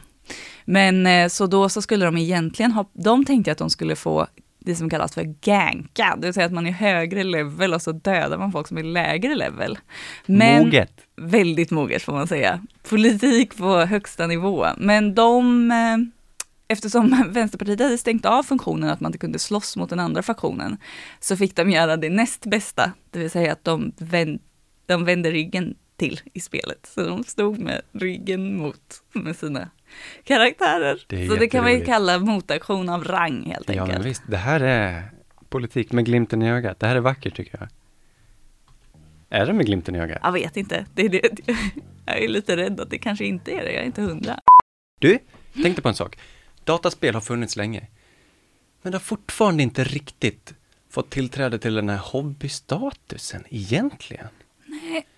Men 0.65 1.07
eh, 1.07 1.27
så 1.27 1.47
då 1.47 1.69
så 1.69 1.81
skulle 1.81 2.05
de 2.05 2.17
egentligen 2.17 2.71
ha, 2.71 2.89
de 2.93 3.25
tänkte 3.25 3.51
att 3.51 3.57
de 3.57 3.69
skulle 3.69 3.95
få 3.95 4.27
det 4.65 4.75
som 4.75 4.89
kallas 4.89 5.13
för 5.13 5.23
ganka, 5.23 6.17
det 6.17 6.27
vill 6.27 6.33
säga 6.33 6.45
att 6.45 6.53
man 6.53 6.67
är 6.67 6.71
högre 6.71 7.23
level 7.23 7.73
och 7.73 7.81
så 7.81 7.91
dödar 7.91 8.37
man 8.37 8.51
folk 8.51 8.67
som 8.67 8.77
är 8.77 8.83
lägre 8.83 9.35
level. 9.35 9.77
Men, 10.25 10.63
Moget. 10.63 10.91
Väldigt 11.15 11.71
moget 11.71 12.03
får 12.03 12.13
man 12.13 12.27
säga. 12.27 12.61
Politik 12.89 13.57
på 13.57 13.79
högsta 13.79 14.27
nivå. 14.27 14.67
Men 14.77 15.15
de, 15.15 15.71
eh, 15.71 15.97
eftersom 16.67 17.23
Vänsterpartiet 17.29 17.79
hade 17.79 17.97
stängt 17.97 18.25
av 18.25 18.43
funktionen 18.43 18.89
att 18.89 18.99
man 18.99 19.09
inte 19.09 19.17
kunde 19.17 19.39
slåss 19.39 19.77
mot 19.77 19.89
den 19.89 19.99
andra 19.99 20.21
faktionen, 20.21 20.77
så 21.19 21.37
fick 21.37 21.55
de 21.55 21.71
göra 21.71 21.97
det 21.97 22.09
näst 22.09 22.45
bästa, 22.45 22.91
det 23.11 23.19
vill 23.19 23.31
säga 23.31 23.51
att 23.51 23.63
de, 23.63 23.91
vänd, 23.97 24.39
de 24.85 25.05
vände 25.05 25.31
ryggen 25.31 25.75
till 25.97 26.21
i 26.33 26.39
spelet. 26.39 26.91
Så 26.95 27.03
de 27.05 27.23
stod 27.23 27.59
med 27.59 27.81
ryggen 27.91 28.57
mot 28.57 29.03
med 29.13 29.35
sina 29.35 29.69
karaktärer. 30.23 31.03
Det 31.07 31.27
så 31.27 31.35
det 31.35 31.47
kan 31.47 31.63
man 31.63 31.73
ju 31.73 31.85
kalla 31.85 32.19
motaktion 32.19 32.89
av 32.89 33.03
rang 33.03 33.43
helt 33.45 33.69
Ja, 33.69 33.81
enkelt. 33.81 33.97
men 33.99 34.07
visst. 34.07 34.23
Det 34.27 34.37
här 34.37 34.59
är 34.59 35.03
politik 35.49 35.91
med 35.91 36.05
glimten 36.05 36.41
i 36.41 36.49
ögat. 36.51 36.79
Det 36.79 36.87
här 36.87 36.95
är 36.95 36.99
vackert 36.99 37.35
tycker 37.35 37.57
jag. 37.59 37.69
Är 39.29 39.45
det 39.45 39.53
med 39.53 39.65
glimten 39.65 39.95
i 39.95 39.99
ögat? 39.99 40.19
Jag 40.23 40.31
vet 40.31 40.57
inte, 40.57 40.85
det 40.93 41.01
är 41.05 41.09
det. 41.09 41.29
jag 42.05 42.23
är 42.23 42.27
lite 42.27 42.57
rädd 42.57 42.79
att 42.79 42.89
det 42.89 42.97
kanske 42.97 43.25
inte 43.25 43.51
är 43.51 43.63
det, 43.63 43.71
jag 43.71 43.81
är 43.81 43.85
inte 43.85 44.01
hundra. 44.01 44.39
Du, 44.99 45.19
tänkte 45.63 45.81
på 45.81 45.89
en 45.89 45.95
sak. 45.95 46.17
Dataspel 46.63 47.13
har 47.13 47.21
funnits 47.21 47.55
länge. 47.55 47.87
Men 48.81 48.91
det 48.91 48.97
har 48.97 49.03
fortfarande 49.03 49.63
inte 49.63 49.83
riktigt 49.83 50.53
fått 50.89 51.09
tillträde 51.09 51.59
till 51.59 51.73
den 51.73 51.89
här 51.89 51.97
hobbystatusen 51.97 53.43
egentligen. 53.49 54.27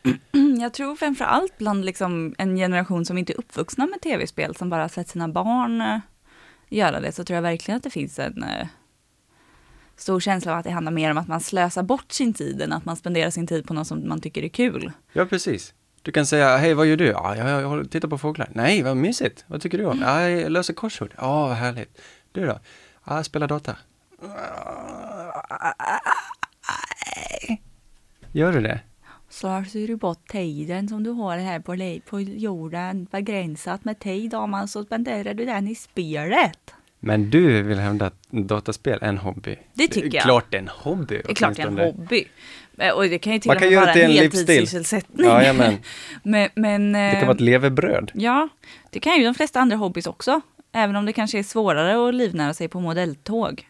Jag 0.66 0.74
tror 0.74 0.96
framför 0.96 1.26
allt 1.26 1.58
bland 1.58 1.86
liksom 1.86 2.36
en 2.38 2.56
generation 2.56 3.06
som 3.06 3.18
inte 3.18 3.34
är 3.34 3.38
uppvuxna 3.38 3.86
med 3.86 4.02
tv-spel, 4.02 4.56
som 4.56 4.70
bara 4.70 4.90
sett 4.90 5.08
sina 5.08 5.28
barn 5.28 5.82
eh, 5.82 6.00
göra 6.70 7.00
det, 7.00 7.12
så 7.12 7.24
tror 7.24 7.36
jag 7.36 7.42
verkligen 7.42 7.78
att 7.78 7.84
det 7.84 7.90
finns 7.90 8.20
en 8.20 8.44
eh, 8.44 8.68
stor 9.96 10.20
känsla 10.20 10.52
av 10.52 10.58
att 10.58 10.64
det 10.64 10.72
handlar 10.72 10.92
mer 10.92 11.12
om 11.12 11.18
att 11.18 11.28
man 11.28 11.42
slösar 11.42 11.84
bort 11.84 12.12
sin 12.12 12.34
tid 12.34 12.62
än 12.62 12.74
att 12.74 12.86
man 12.86 12.96
spenderar 12.96 13.30
sin 13.30 13.48
tid 13.48 13.68
på 13.68 13.74
något 13.74 13.88
som 13.88 14.08
man 14.08 14.22
tycker 14.22 14.44
är 14.44 14.48
kul. 14.48 14.92
Ja, 15.14 15.26
precis. 15.26 15.74
Du 16.02 16.12
kan 16.12 16.26
säga, 16.26 16.58
hej 16.58 16.74
vad 16.74 16.86
gör 16.86 16.98
du? 16.98 17.08
Ja, 17.08 17.36
jag, 17.36 17.62
jag 17.62 17.92
tittar 17.92 18.08
på 18.08 18.18
fåglar. 18.18 18.50
Nej, 18.54 18.84
vad 18.84 18.98
mysigt. 18.98 19.46
Vad 19.48 19.62
tycker 19.62 19.78
du 19.78 19.86
om? 19.86 20.00
Ja, 20.02 20.30
jag 20.30 20.52
löser 20.52 20.74
korsord. 20.74 21.14
Ja, 21.18 21.48
vad 21.48 21.56
härligt. 21.56 22.02
Du 22.32 22.46
då? 22.46 22.60
Ja, 23.06 23.16
jag 23.16 23.26
spelar 23.26 23.48
data. 23.48 23.78
Gör 28.32 28.54
du 28.54 28.62
det? 28.62 28.80
Slösar 29.36 29.88
du 29.88 29.96
bort 29.96 30.28
tiden 30.28 30.90
som 30.90 31.04
du 31.04 31.10
har 31.10 31.38
här 31.38 31.60
på, 31.60 32.00
på 32.10 32.20
jorden 32.22 33.08
begränsat 33.12 33.86
med 33.86 34.00
tid, 34.00 34.34
om 34.34 34.52
man 34.52 34.68
så 34.68 34.84
spenderar 34.84 35.34
du 35.34 35.46
den 35.46 35.68
i 35.68 35.76
spelet. 35.76 36.74
Men 37.00 37.30
du 37.30 37.64
vill 37.64 37.80
hävda 37.80 38.06
att 38.06 38.30
dataspel 38.30 39.00
är 39.02 39.10
en 39.10 39.18
hobby? 39.18 39.56
Det 39.74 39.88
tycker 39.88 40.16
jag. 40.18 40.24
Klart 40.24 40.46
det 40.50 40.58
är 40.58 40.62
en 40.62 40.68
hobby. 40.68 41.22
Det 41.26 41.32
är 41.32 41.36
klart 41.36 41.56
det 41.56 41.62
är 41.62 41.68
en 41.68 41.78
hobby. 41.78 42.26
Eh, 42.78 42.90
Och 42.90 43.04
det 43.04 43.20
kan 43.20 43.34
ju 43.34 43.40
till 43.40 43.50
Man 43.50 43.56
och 43.58 43.60
kan 43.60 43.68
med 43.68 43.74
göra 43.74 43.86
vara 43.86 43.94
det 43.94 44.04
en 44.04 44.12
en 44.12 44.18
heltidssysselsättning. 44.18 45.28
Ja, 45.28 45.54
men, 46.24 46.50
men, 46.56 46.92
Det 46.92 47.00
eh, 47.00 47.12
kan 47.12 47.28
vara 47.28 47.36
ett 47.36 47.42
levebröd. 47.42 48.12
Ja, 48.14 48.50
det 48.90 49.00
kan 49.00 49.18
ju 49.18 49.24
de 49.24 49.34
flesta 49.34 49.60
andra 49.60 49.78
hobbys 49.78 50.08
också. 50.08 50.42
Även 50.72 50.96
om 50.96 51.06
det 51.06 51.14
kanske 51.14 51.40
är 51.40 51.44
svårare 51.44 52.10
att 52.10 52.16
livnära 52.16 52.54
sig 52.54 52.68
på 52.68 52.80
modelltåg. 52.80 53.68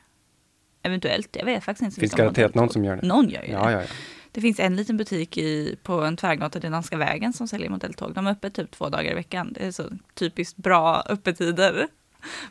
Eventuellt, 0.83 1.35
jag 1.39 1.45
vet 1.45 1.63
faktiskt 1.63 1.81
inte. 1.83 1.95
så 1.95 2.01
Det 2.01 2.07
finns 2.07 2.13
garanterat 2.13 2.55
någon 2.55 2.69
som 2.69 2.85
gör 2.85 2.95
det. 2.95 3.07
Någon 3.07 3.29
gör 3.29 3.43
ju 3.43 3.51
Ja, 3.51 3.65
det. 3.65 3.71
ja, 3.71 3.81
ja. 3.81 3.87
Det 4.35 4.41
finns 4.41 4.59
en 4.59 4.75
liten 4.75 4.97
butik 4.97 5.37
i, 5.37 5.77
på 5.83 6.01
en 6.01 6.17
tvärgata 6.17 6.59
till 6.59 6.71
Danska 6.71 6.97
vägen 6.97 7.33
som 7.33 7.47
säljer 7.47 7.69
modelltåg. 7.69 8.13
De 8.13 8.27
är 8.27 8.31
öppet 8.31 8.53
typ 8.53 8.71
två 8.71 8.89
dagar 8.89 9.11
i 9.11 9.13
veckan. 9.13 9.53
Det 9.53 9.65
är 9.65 9.71
så 9.71 9.83
typiskt 10.13 10.57
bra 10.57 11.03
öppettider. 11.09 11.87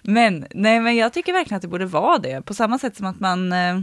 Men, 0.02 0.46
nej, 0.50 0.80
men 0.80 0.96
jag 0.96 1.12
tycker 1.12 1.32
verkligen 1.32 1.56
att 1.56 1.62
det 1.62 1.68
borde 1.68 1.86
vara 1.86 2.18
det. 2.18 2.42
På 2.42 2.54
samma 2.54 2.78
sätt 2.78 2.96
som 2.96 3.06
att 3.06 3.20
man 3.20 3.52
eh, 3.52 3.80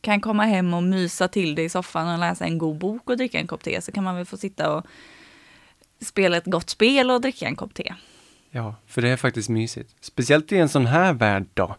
kan 0.00 0.20
komma 0.20 0.44
hem 0.44 0.74
och 0.74 0.82
mysa 0.82 1.28
till 1.28 1.54
det 1.54 1.62
i 1.62 1.68
soffan 1.68 2.12
och 2.12 2.18
läsa 2.18 2.44
en 2.44 2.58
god 2.58 2.78
bok 2.78 3.10
och 3.10 3.16
dricka 3.16 3.38
en 3.38 3.46
kopp 3.46 3.62
te 3.62 3.80
så 3.80 3.92
kan 3.92 4.04
man 4.04 4.16
väl 4.16 4.26
få 4.26 4.36
sitta 4.36 4.76
och 4.76 4.86
spela 6.00 6.36
ett 6.36 6.46
gott 6.46 6.70
spel 6.70 7.10
och 7.10 7.20
dricka 7.20 7.46
en 7.46 7.56
kopp 7.56 7.74
te. 7.74 7.94
Ja, 8.50 8.74
för 8.86 9.02
det 9.02 9.08
är 9.08 9.16
faktiskt 9.16 9.48
mysigt. 9.48 9.94
Speciellt 10.00 10.52
i 10.52 10.56
en 10.56 10.68
sån 10.68 10.86
här 10.86 11.12
värld 11.12 11.46
då. 11.54 11.76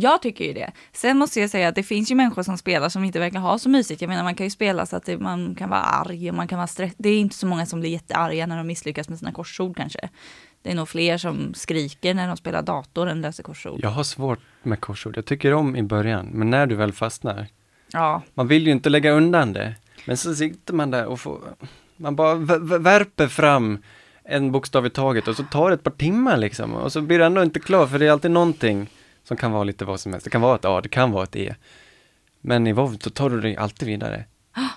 Jag 0.00 0.22
tycker 0.22 0.44
ju 0.44 0.52
det. 0.52 0.72
Sen 0.92 1.18
måste 1.18 1.40
jag 1.40 1.50
säga 1.50 1.68
att 1.68 1.74
det 1.74 1.82
finns 1.82 2.10
ju 2.10 2.14
människor 2.14 2.42
som 2.42 2.58
spelar 2.58 2.88
som 2.88 3.04
inte 3.04 3.18
verkar 3.18 3.38
ha 3.38 3.58
så 3.58 3.68
mysigt. 3.68 4.00
Jag 4.00 4.08
menar 4.08 4.22
man 4.24 4.34
kan 4.34 4.46
ju 4.46 4.50
spela 4.50 4.86
så 4.86 4.96
att 4.96 5.04
det, 5.04 5.18
man 5.18 5.54
kan 5.54 5.70
vara 5.70 5.80
arg 5.80 6.30
och 6.30 6.36
man 6.36 6.48
kan 6.48 6.58
vara 6.58 6.66
stressad. 6.66 6.96
Det 6.98 7.08
är 7.08 7.18
inte 7.18 7.36
så 7.36 7.46
många 7.46 7.66
som 7.66 7.80
blir 7.80 7.90
jättearga 7.90 8.46
när 8.46 8.56
de 8.56 8.66
misslyckas 8.66 9.08
med 9.08 9.18
sina 9.18 9.32
korsord 9.32 9.76
kanske. 9.76 10.08
Det 10.62 10.70
är 10.70 10.74
nog 10.74 10.88
fler 10.88 11.18
som 11.18 11.54
skriker 11.54 12.14
när 12.14 12.28
de 12.28 12.36
spelar 12.36 12.62
dator 12.62 13.08
än 13.08 13.20
läser 13.20 13.42
korsord. 13.42 13.80
Jag 13.82 13.90
har 13.90 14.04
svårt 14.04 14.40
med 14.62 14.80
korsord. 14.80 15.16
Jag 15.16 15.24
tycker 15.24 15.54
om 15.54 15.76
i 15.76 15.82
början, 15.82 16.26
men 16.32 16.50
när 16.50 16.66
du 16.66 16.74
väl 16.74 16.92
fastnar. 16.92 17.46
Ja, 17.92 18.22
Man 18.34 18.48
vill 18.48 18.66
ju 18.66 18.72
inte 18.72 18.90
lägga 18.90 19.10
undan 19.10 19.52
det. 19.52 19.74
Men 20.04 20.16
så 20.16 20.34
sitter 20.34 20.74
man 20.74 20.90
där 20.90 21.06
och 21.06 21.20
får, 21.20 21.40
man 21.96 22.16
bara 22.16 22.34
värper 22.78 23.28
fram 23.28 23.78
en 24.24 24.52
bokstav 24.52 24.86
i 24.86 24.90
taget 24.90 25.28
och 25.28 25.36
så 25.36 25.42
tar 25.42 25.70
det 25.70 25.74
ett 25.74 25.82
par 25.82 25.90
timmar 25.90 26.36
liksom. 26.36 26.74
Och 26.74 26.92
så 26.92 27.00
blir 27.00 27.18
det 27.18 27.24
ändå 27.24 27.42
inte 27.42 27.60
klar, 27.60 27.86
för 27.86 27.98
det 27.98 28.06
är 28.06 28.12
alltid 28.12 28.30
någonting 28.30 28.90
som 29.28 29.36
kan 29.36 29.52
vara 29.52 29.64
lite 29.64 29.84
vad 29.84 30.00
som 30.00 30.12
helst. 30.12 30.24
Det 30.24 30.30
kan 30.30 30.40
vara 30.40 30.54
ett 30.56 30.64
A, 30.64 30.80
det 30.80 30.88
kan 30.88 31.10
vara 31.10 31.24
ett 31.24 31.36
E. 31.36 31.54
Men 32.40 32.66
i 32.66 32.72
WoW 32.72 32.96
så 33.00 33.10
tar 33.10 33.30
du 33.30 33.40
det 33.40 33.56
alltid 33.56 33.88
vidare. 33.88 34.24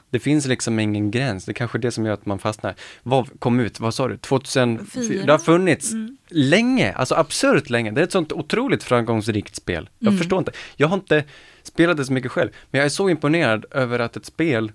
Det 0.09 0.19
finns 0.19 0.45
liksom 0.45 0.79
ingen 0.79 1.11
gräns, 1.11 1.45
det 1.45 1.51
är 1.51 1.53
kanske 1.53 1.77
är 1.77 1.79
det 1.79 1.91
som 1.91 2.05
gör 2.05 2.13
att 2.13 2.25
man 2.25 2.39
fastnar. 2.39 2.75
WoW 3.03 3.27
kom 3.39 3.59
ut, 3.59 3.79
vad 3.79 3.93
sa 3.93 4.07
du, 4.07 4.17
2004? 4.17 5.03
Fyra. 5.07 5.25
Det 5.25 5.31
har 5.31 5.39
funnits 5.39 5.91
Mm. 5.91 6.17
länge, 6.29 6.93
alltså 6.93 7.15
absurt 7.15 7.69
länge. 7.69 7.91
Det 7.91 8.01
är 8.01 8.03
ett 8.03 8.11
sånt 8.11 8.31
otroligt 8.33 8.83
framgångsrikt 8.83 9.55
spel. 9.55 9.89
Jag 9.99 10.07
Mm. 10.07 10.17
förstår 10.17 10.39
inte. 10.39 10.51
Jag 10.75 10.87
har 10.87 10.95
inte 10.95 11.23
spelat 11.63 11.97
det 11.97 12.05
så 12.05 12.13
mycket 12.13 12.31
själv, 12.31 12.49
men 12.71 12.79
jag 12.79 12.85
är 12.85 12.89
så 12.89 13.09
imponerad 13.09 13.65
över 13.71 13.99
att 13.99 14.17
ett 14.17 14.25
spel 14.25 14.71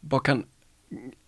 bara 0.00 0.20
kan 0.20 0.44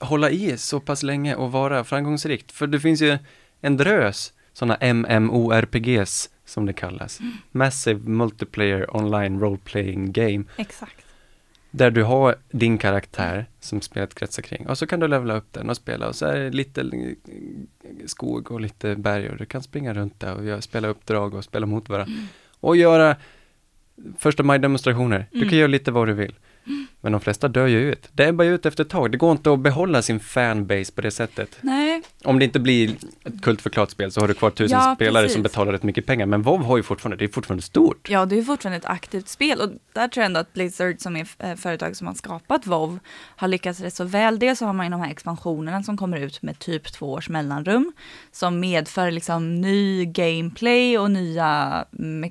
hålla 0.00 0.30
i 0.30 0.56
så 0.58 0.80
pass 0.80 1.02
länge 1.02 1.34
och 1.34 1.52
vara 1.52 1.84
framgångsrikt. 1.84 2.52
För 2.52 2.66
det 2.66 2.80
finns 2.80 3.02
ju 3.02 3.18
en 3.60 3.76
drös 3.76 4.32
sådana 4.58 4.76
MMORPGs 5.20 6.30
som 6.44 6.66
det 6.66 6.72
kallas. 6.72 7.20
Mm. 7.20 7.32
Massive 7.52 8.08
Multiplayer 8.10 8.96
Online 8.96 9.40
Role 9.40 9.58
Playing 9.64 10.12
Game. 10.12 10.44
exakt. 10.56 11.04
Där 11.70 11.90
du 11.90 12.02
har 12.02 12.34
din 12.50 12.78
karaktär 12.78 13.46
som 13.60 13.80
spelet 13.80 14.14
kretsar 14.14 14.42
kring 14.42 14.66
och 14.68 14.78
så 14.78 14.86
kan 14.86 15.00
du 15.00 15.08
levela 15.08 15.36
upp 15.36 15.52
den 15.52 15.70
och 15.70 15.76
spela 15.76 16.08
och 16.08 16.14
så 16.16 16.26
är 16.26 16.38
det 16.38 16.50
lite 16.50 16.90
skog 18.06 18.50
och 18.52 18.60
lite 18.60 18.96
berg 18.96 19.30
och 19.30 19.36
du 19.36 19.46
kan 19.46 19.62
springa 19.62 19.94
runt 19.94 20.20
där 20.20 20.34
och 20.34 20.44
göra, 20.44 20.60
spela 20.60 20.88
uppdrag 20.88 21.34
och 21.34 21.44
spela 21.44 21.66
mot 21.66 21.88
varandra. 21.88 22.14
Och 22.60 22.76
göra 22.76 23.16
första 24.18 24.42
maj-demonstrationer. 24.42 25.26
Du 25.30 25.36
Mm. 25.38 25.48
kan 25.48 25.58
göra 25.58 25.66
lite 25.68 25.90
vad 25.90 26.08
du 26.08 26.12
vill. 26.12 26.34
Men 27.08 27.12
de 27.12 27.20
flesta 27.20 27.48
dör 27.48 27.66
ju 27.66 27.78
ut. 27.92 28.08
Det 28.12 28.24
är 28.24 28.32
bara 28.32 28.48
ut 28.48 28.66
efter 28.66 28.84
ett 28.84 28.90
tag. 28.90 29.12
Det 29.12 29.18
går 29.18 29.32
inte 29.32 29.52
att 29.52 29.60
behålla 29.60 30.02
sin 30.02 30.20
fanbase 30.20 30.92
på 30.92 31.00
det 31.00 31.10
sättet. 31.10 31.58
Nej, 31.60 32.02
Om 32.24 32.38
det 32.38 32.44
inte 32.44 32.60
blir 32.60 32.90
ett 33.24 33.42
kultförklarat 33.42 33.90
spel 33.90 34.12
så 34.12 34.20
har 34.20 34.28
du 34.28 34.34
kvar 34.34 34.50
tusen 34.50 34.78
Ja, 34.78 34.94
spelare 34.94 35.22
precis. 35.22 35.34
som 35.34 35.42
betalar 35.42 35.72
rätt 35.72 35.82
mycket 35.82 36.06
pengar. 36.06 36.26
Men 36.26 36.42
WoW 36.42 36.62
har 36.64 36.76
ju 36.76 36.82
fortfarande, 36.82 37.16
det 37.16 37.24
är 37.24 37.32
fortfarande 37.32 37.62
stort. 37.62 38.10
Ja, 38.10 38.26
det 38.26 38.38
är 38.38 38.42
fortfarande 38.42 38.76
ett 38.76 38.84
aktivt 38.86 39.28
spel 39.28 39.60
och 39.60 39.68
där 39.92 40.08
tror 40.08 40.22
jag 40.22 40.26
ändå 40.26 40.40
att 40.40 40.52
Blizzard 40.52 41.00
som 41.00 41.16
är 41.16 41.28
eh, 41.38 41.54
företag 41.54 41.96
som 41.96 42.06
har 42.06 42.14
skapat 42.14 42.66
WoW 42.66 42.98
har 43.36 43.48
lyckats 43.48 43.80
rätt 43.80 43.94
så 43.94 44.04
väl. 44.04 44.38
Dels 44.38 44.58
så 44.58 44.66
har 44.66 44.72
man 44.72 44.86
ju 44.86 44.90
de 44.90 45.00
här 45.00 45.10
expansionerna 45.10 45.82
som 45.82 45.96
kommer 45.96 46.16
ut 46.20 46.42
med 46.42 46.58
typ 46.58 46.92
två 46.92 47.12
års 47.12 47.28
mellanrum 47.28 47.92
som 48.32 48.60
medför 48.60 49.10
liksom 49.10 49.60
ny 49.60 50.04
gameplay 50.04 50.98
och 50.98 51.10
nya, 51.10 51.84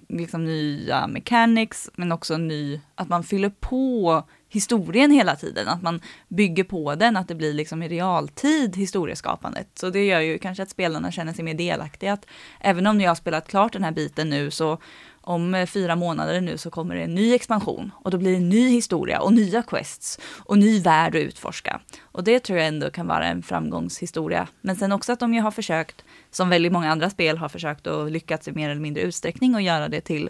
liksom 0.10 0.46
nya 0.46 1.08
mechanics 1.08 1.90
men 1.96 2.12
också 2.12 2.38
ny, 2.38 2.82
att 2.96 3.10
man 3.10 3.24
fyller 3.24 3.50
på 3.50 4.24
historien 4.50 5.12
hela 5.12 5.36
tiden, 5.36 5.68
att 5.68 5.82
man 5.82 6.02
bygger 6.28 6.64
på 6.64 6.96
den, 6.96 7.18
att 7.18 7.28
det 7.28 7.36
blir 7.36 7.54
liksom 7.54 7.84
i 7.84 7.88
realtid 7.88 8.76
historieskapandet. 8.76 9.68
Så 9.74 9.90
det 9.90 10.06
gör 10.06 10.20
ju 10.20 10.38
kanske 10.38 10.64
att 10.64 10.70
spelarna 10.70 11.12
känner 11.12 11.34
sig 11.34 11.44
mer 11.44 11.54
delaktiga. 11.54 12.14
Att 12.14 12.26
även 12.60 12.88
om 12.88 13.02
jag 13.02 13.10
har 13.10 13.16
spelat 13.16 13.48
klart 13.48 13.74
den 13.74 13.84
här 13.84 13.92
biten 13.92 14.30
nu 14.30 14.52
så 14.52 14.80
om 15.28 15.56
eh, 15.56 15.66
fyra 15.66 15.96
månader 15.96 16.42
nu 16.42 16.58
så 16.58 16.70
kommer 16.70 16.96
det 16.96 17.02
en 17.02 17.16
ny 17.16 17.34
expansion 17.34 17.92
och 18.04 18.12
då 18.12 18.18
blir 18.18 18.32
det 18.32 18.38
en 18.38 18.50
ny 18.50 18.70
historia 18.70 19.22
och 19.22 19.34
nya 19.34 19.64
quests 19.64 20.20
och 20.46 20.58
ny 20.58 20.80
värld 20.80 21.16
att 21.16 21.22
utforska. 21.22 21.80
Och 22.02 22.24
det 22.24 22.40
tror 22.40 22.60
jag 22.60 22.68
ändå 22.68 22.90
kan 22.90 23.08
vara 23.08 23.26
en 23.28 23.44
framgångshistoria. 23.44 24.48
Men 24.62 24.76
sen 24.76 24.92
också 24.92 25.14
att 25.14 25.20
de 25.20 25.34
ju 25.34 25.42
har 25.42 25.52
försökt, 25.52 26.06
som 26.32 26.50
väldigt 26.50 26.72
många 26.72 26.92
andra 26.92 27.10
spel 27.10 27.38
har 27.38 27.50
försökt 27.50 27.88
och 27.88 28.12
lyckats 28.12 28.48
i 28.48 28.52
mer 28.52 28.70
eller 28.70 28.82
mindre 28.82 29.04
utsträckning 29.04 29.56
och 29.56 29.62
göra 29.62 29.88
det 29.88 30.02
till 30.02 30.30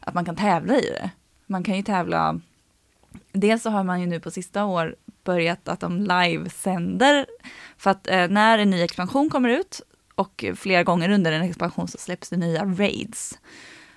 att 0.00 0.14
man 0.14 0.24
kan 0.24 0.36
tävla 0.36 0.78
i 0.78 0.90
det. 0.90 1.10
Man 1.46 1.62
kan 1.62 1.76
ju 1.76 1.82
tävla 1.82 2.40
Dels 3.32 3.62
så 3.62 3.70
har 3.70 3.84
man 3.84 4.00
ju 4.00 4.06
nu 4.06 4.20
på 4.20 4.30
sista 4.30 4.64
år 4.64 4.96
börjat 5.24 5.68
att 5.68 5.80
de 5.80 6.02
livesänder. 6.02 7.26
För 7.76 7.90
att 7.90 8.06
eh, 8.06 8.28
när 8.28 8.58
en 8.58 8.70
ny 8.70 8.82
expansion 8.82 9.30
kommer 9.30 9.48
ut 9.48 9.80
och 10.14 10.44
flera 10.56 10.82
gånger 10.82 11.10
under 11.10 11.32
en 11.32 11.42
expansion 11.42 11.88
så 11.88 11.98
släpps 11.98 12.30
det 12.30 12.36
nya 12.36 12.64
raids. 12.64 13.38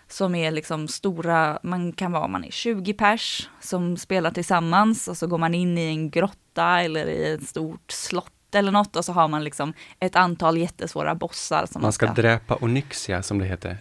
Som 0.07 0.35
är 0.35 0.51
liksom 0.51 0.87
stora, 0.87 1.59
man 1.63 1.91
kan 1.91 2.11
vara, 2.11 2.27
man 2.27 2.43
är 2.43 2.51
20 2.51 2.93
pers 2.93 3.49
som 3.59 3.97
spelar 3.97 4.31
tillsammans 4.31 5.07
och 5.07 5.17
så 5.17 5.27
går 5.27 5.37
man 5.37 5.53
in 5.53 5.77
i 5.77 5.87
en 5.87 6.09
grotta 6.09 6.81
eller 6.81 7.07
i 7.07 7.33
ett 7.33 7.47
stort 7.47 7.91
slott 7.91 8.55
eller 8.55 8.71
något 8.71 8.95
och 8.95 9.05
så 9.05 9.13
har 9.13 9.27
man 9.27 9.43
liksom 9.43 9.73
ett 9.99 10.15
antal 10.15 10.57
jättesvåra 10.57 11.15
bossar 11.15 11.65
som 11.65 11.81
Man 11.81 11.93
ska 11.93 12.13
dräpa 12.13 12.55
Onyxia 12.55 13.23
som 13.23 13.39
det 13.39 13.45
heter. 13.45 13.77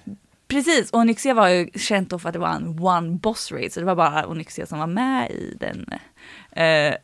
Precis, 0.48 0.90
och 0.90 0.98
Onyxia 0.98 1.34
var 1.34 1.48
ju 1.48 1.70
känt 1.74 2.10
då 2.10 2.18
för 2.18 2.28
att 2.28 2.32
det 2.32 2.38
var 2.38 2.54
en 2.54 2.78
one 2.80 3.10
boss 3.10 3.52
raid, 3.52 3.72
så 3.72 3.80
det 3.80 3.86
var 3.86 3.94
bara 3.94 4.26
Onyxia 4.26 4.66
som 4.66 4.78
var 4.78 4.86
med 4.86 5.30
i 5.30 5.56
den, 5.60 5.86
eh, 6.52 6.94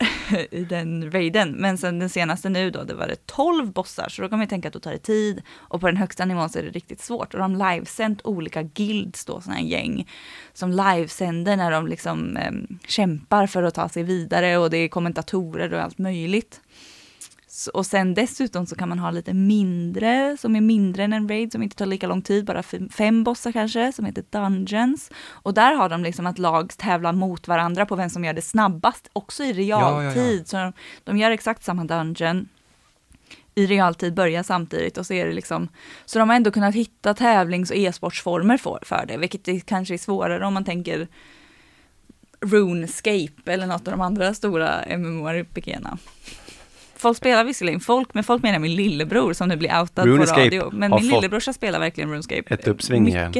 i 0.51 0.65
den 0.69 1.11
raiden. 1.11 1.51
Men 1.51 1.77
sen 1.77 1.99
den 1.99 2.09
senaste 2.09 2.49
nu 2.49 2.71
då, 2.71 2.83
det 2.83 2.93
var 2.93 3.07
det 3.07 3.25
12 3.25 3.71
bossar, 3.71 4.09
så 4.09 4.21
då 4.21 4.29
kan 4.29 4.37
man 4.37 4.43
ju 4.43 4.49
tänka 4.49 4.67
att 4.67 4.73
då 4.73 4.79
tar 4.79 4.91
det 4.91 4.97
tid. 4.97 5.41
Och 5.49 5.81
på 5.81 5.87
den 5.87 5.97
högsta 5.97 6.25
nivån 6.25 6.49
så 6.49 6.59
är 6.59 6.63
det 6.63 6.69
riktigt 6.69 7.01
svårt. 7.01 7.33
Och 7.33 7.39
de 7.39 7.55
livesänt 7.55 8.21
olika 8.23 8.63
guilds 8.63 9.25
då, 9.25 9.41
sådana 9.41 9.59
här 9.59 9.67
gäng, 9.67 10.09
som 10.53 10.71
livesänder 10.71 11.57
när 11.57 11.71
de 11.71 11.87
liksom 11.87 12.37
eh, 12.37 12.51
kämpar 12.87 13.47
för 13.47 13.63
att 13.63 13.73
ta 13.73 13.89
sig 13.89 14.03
vidare 14.03 14.57
och 14.57 14.69
det 14.69 14.77
är 14.77 14.87
kommentatorer 14.87 15.73
och 15.73 15.81
allt 15.81 15.97
möjligt. 15.97 16.61
Och 17.73 17.85
sen 17.85 18.13
dessutom 18.13 18.65
så 18.65 18.75
kan 18.75 18.89
man 18.89 18.99
ha 18.99 19.11
lite 19.11 19.33
mindre, 19.33 20.37
som 20.39 20.55
är 20.55 20.61
mindre 20.61 21.03
än 21.03 21.13
en 21.13 21.29
raid, 21.29 21.51
som 21.51 21.63
inte 21.63 21.75
tar 21.75 21.85
lika 21.85 22.07
lång 22.07 22.21
tid, 22.21 22.45
bara 22.45 22.63
fem- 22.91 23.23
bossar 23.23 23.51
kanske, 23.51 23.91
som 23.91 24.05
heter 24.05 24.23
Dungeons. 24.29 25.11
Och 25.27 25.53
där 25.53 25.75
har 25.75 25.89
de 25.89 26.03
liksom 26.03 26.27
att 26.27 26.39
lag 26.39 26.77
tävlar 26.77 27.13
mot 27.13 27.47
varandra 27.47 27.85
på 27.85 27.95
vem 27.95 28.09
som 28.09 28.25
gör 28.25 28.33
det 28.33 28.41
snabbast, 28.41 29.09
också 29.13 29.43
i 29.43 29.53
realtid. 29.53 30.39
ja. 30.39 30.45
Så 30.45 30.57
de, 30.57 30.73
de 31.03 31.17
gör 31.17 31.31
exakt 31.31 31.63
samma 31.63 31.83
dungeon 31.83 32.49
i 33.55 33.65
realtid, 33.65 34.13
börjar 34.13 34.43
samtidigt 34.43 34.97
och 34.97 35.05
så 35.05 35.13
är 35.13 35.25
det 35.25 35.33
liksom, 35.33 35.67
så 36.05 36.19
de 36.19 36.29
har 36.29 36.35
ändå 36.35 36.51
kunnat 36.51 36.75
hitta 36.75 37.13
tävlings 37.13 37.71
och 37.71 37.77
e-sportsformer 37.77 38.57
för, 38.57 38.79
för 38.81 39.05
det, 39.07 39.17
vilket 39.17 39.43
det 39.43 39.59
kanske 39.65 39.93
är 39.93 39.97
svårare 39.97 40.45
om 40.45 40.53
man 40.53 40.65
tänker 40.65 41.07
RuneScape 42.41 43.53
eller 43.53 43.67
något 43.67 43.87
av 43.87 43.91
de 43.91 44.01
andra 44.01 44.33
stora 44.33 44.97
MMORPG-erna. 44.97 45.97
Folk 46.97 47.17
spelar 47.17 47.43
visserligen 47.43 47.79
folk, 47.79 48.13
men 48.13 48.23
folk 48.23 48.43
menar 48.43 48.59
min 48.59 48.75
lillebror 48.75 49.33
som 49.33 49.47
nu 49.49 49.55
blir 49.55 49.79
outad 49.81 50.05
RuneScape 50.05 50.39
på 50.41 50.45
radio. 50.45 50.69
Men 50.73 50.91
min 50.91 51.07
lillebrorsa 51.07 51.53
spelar 51.53 51.79
verkligen 51.79 52.09
RuneScape. 52.09 52.53
ett 52.53 52.67
uppsving 52.67 53.07
igen. 53.07 53.33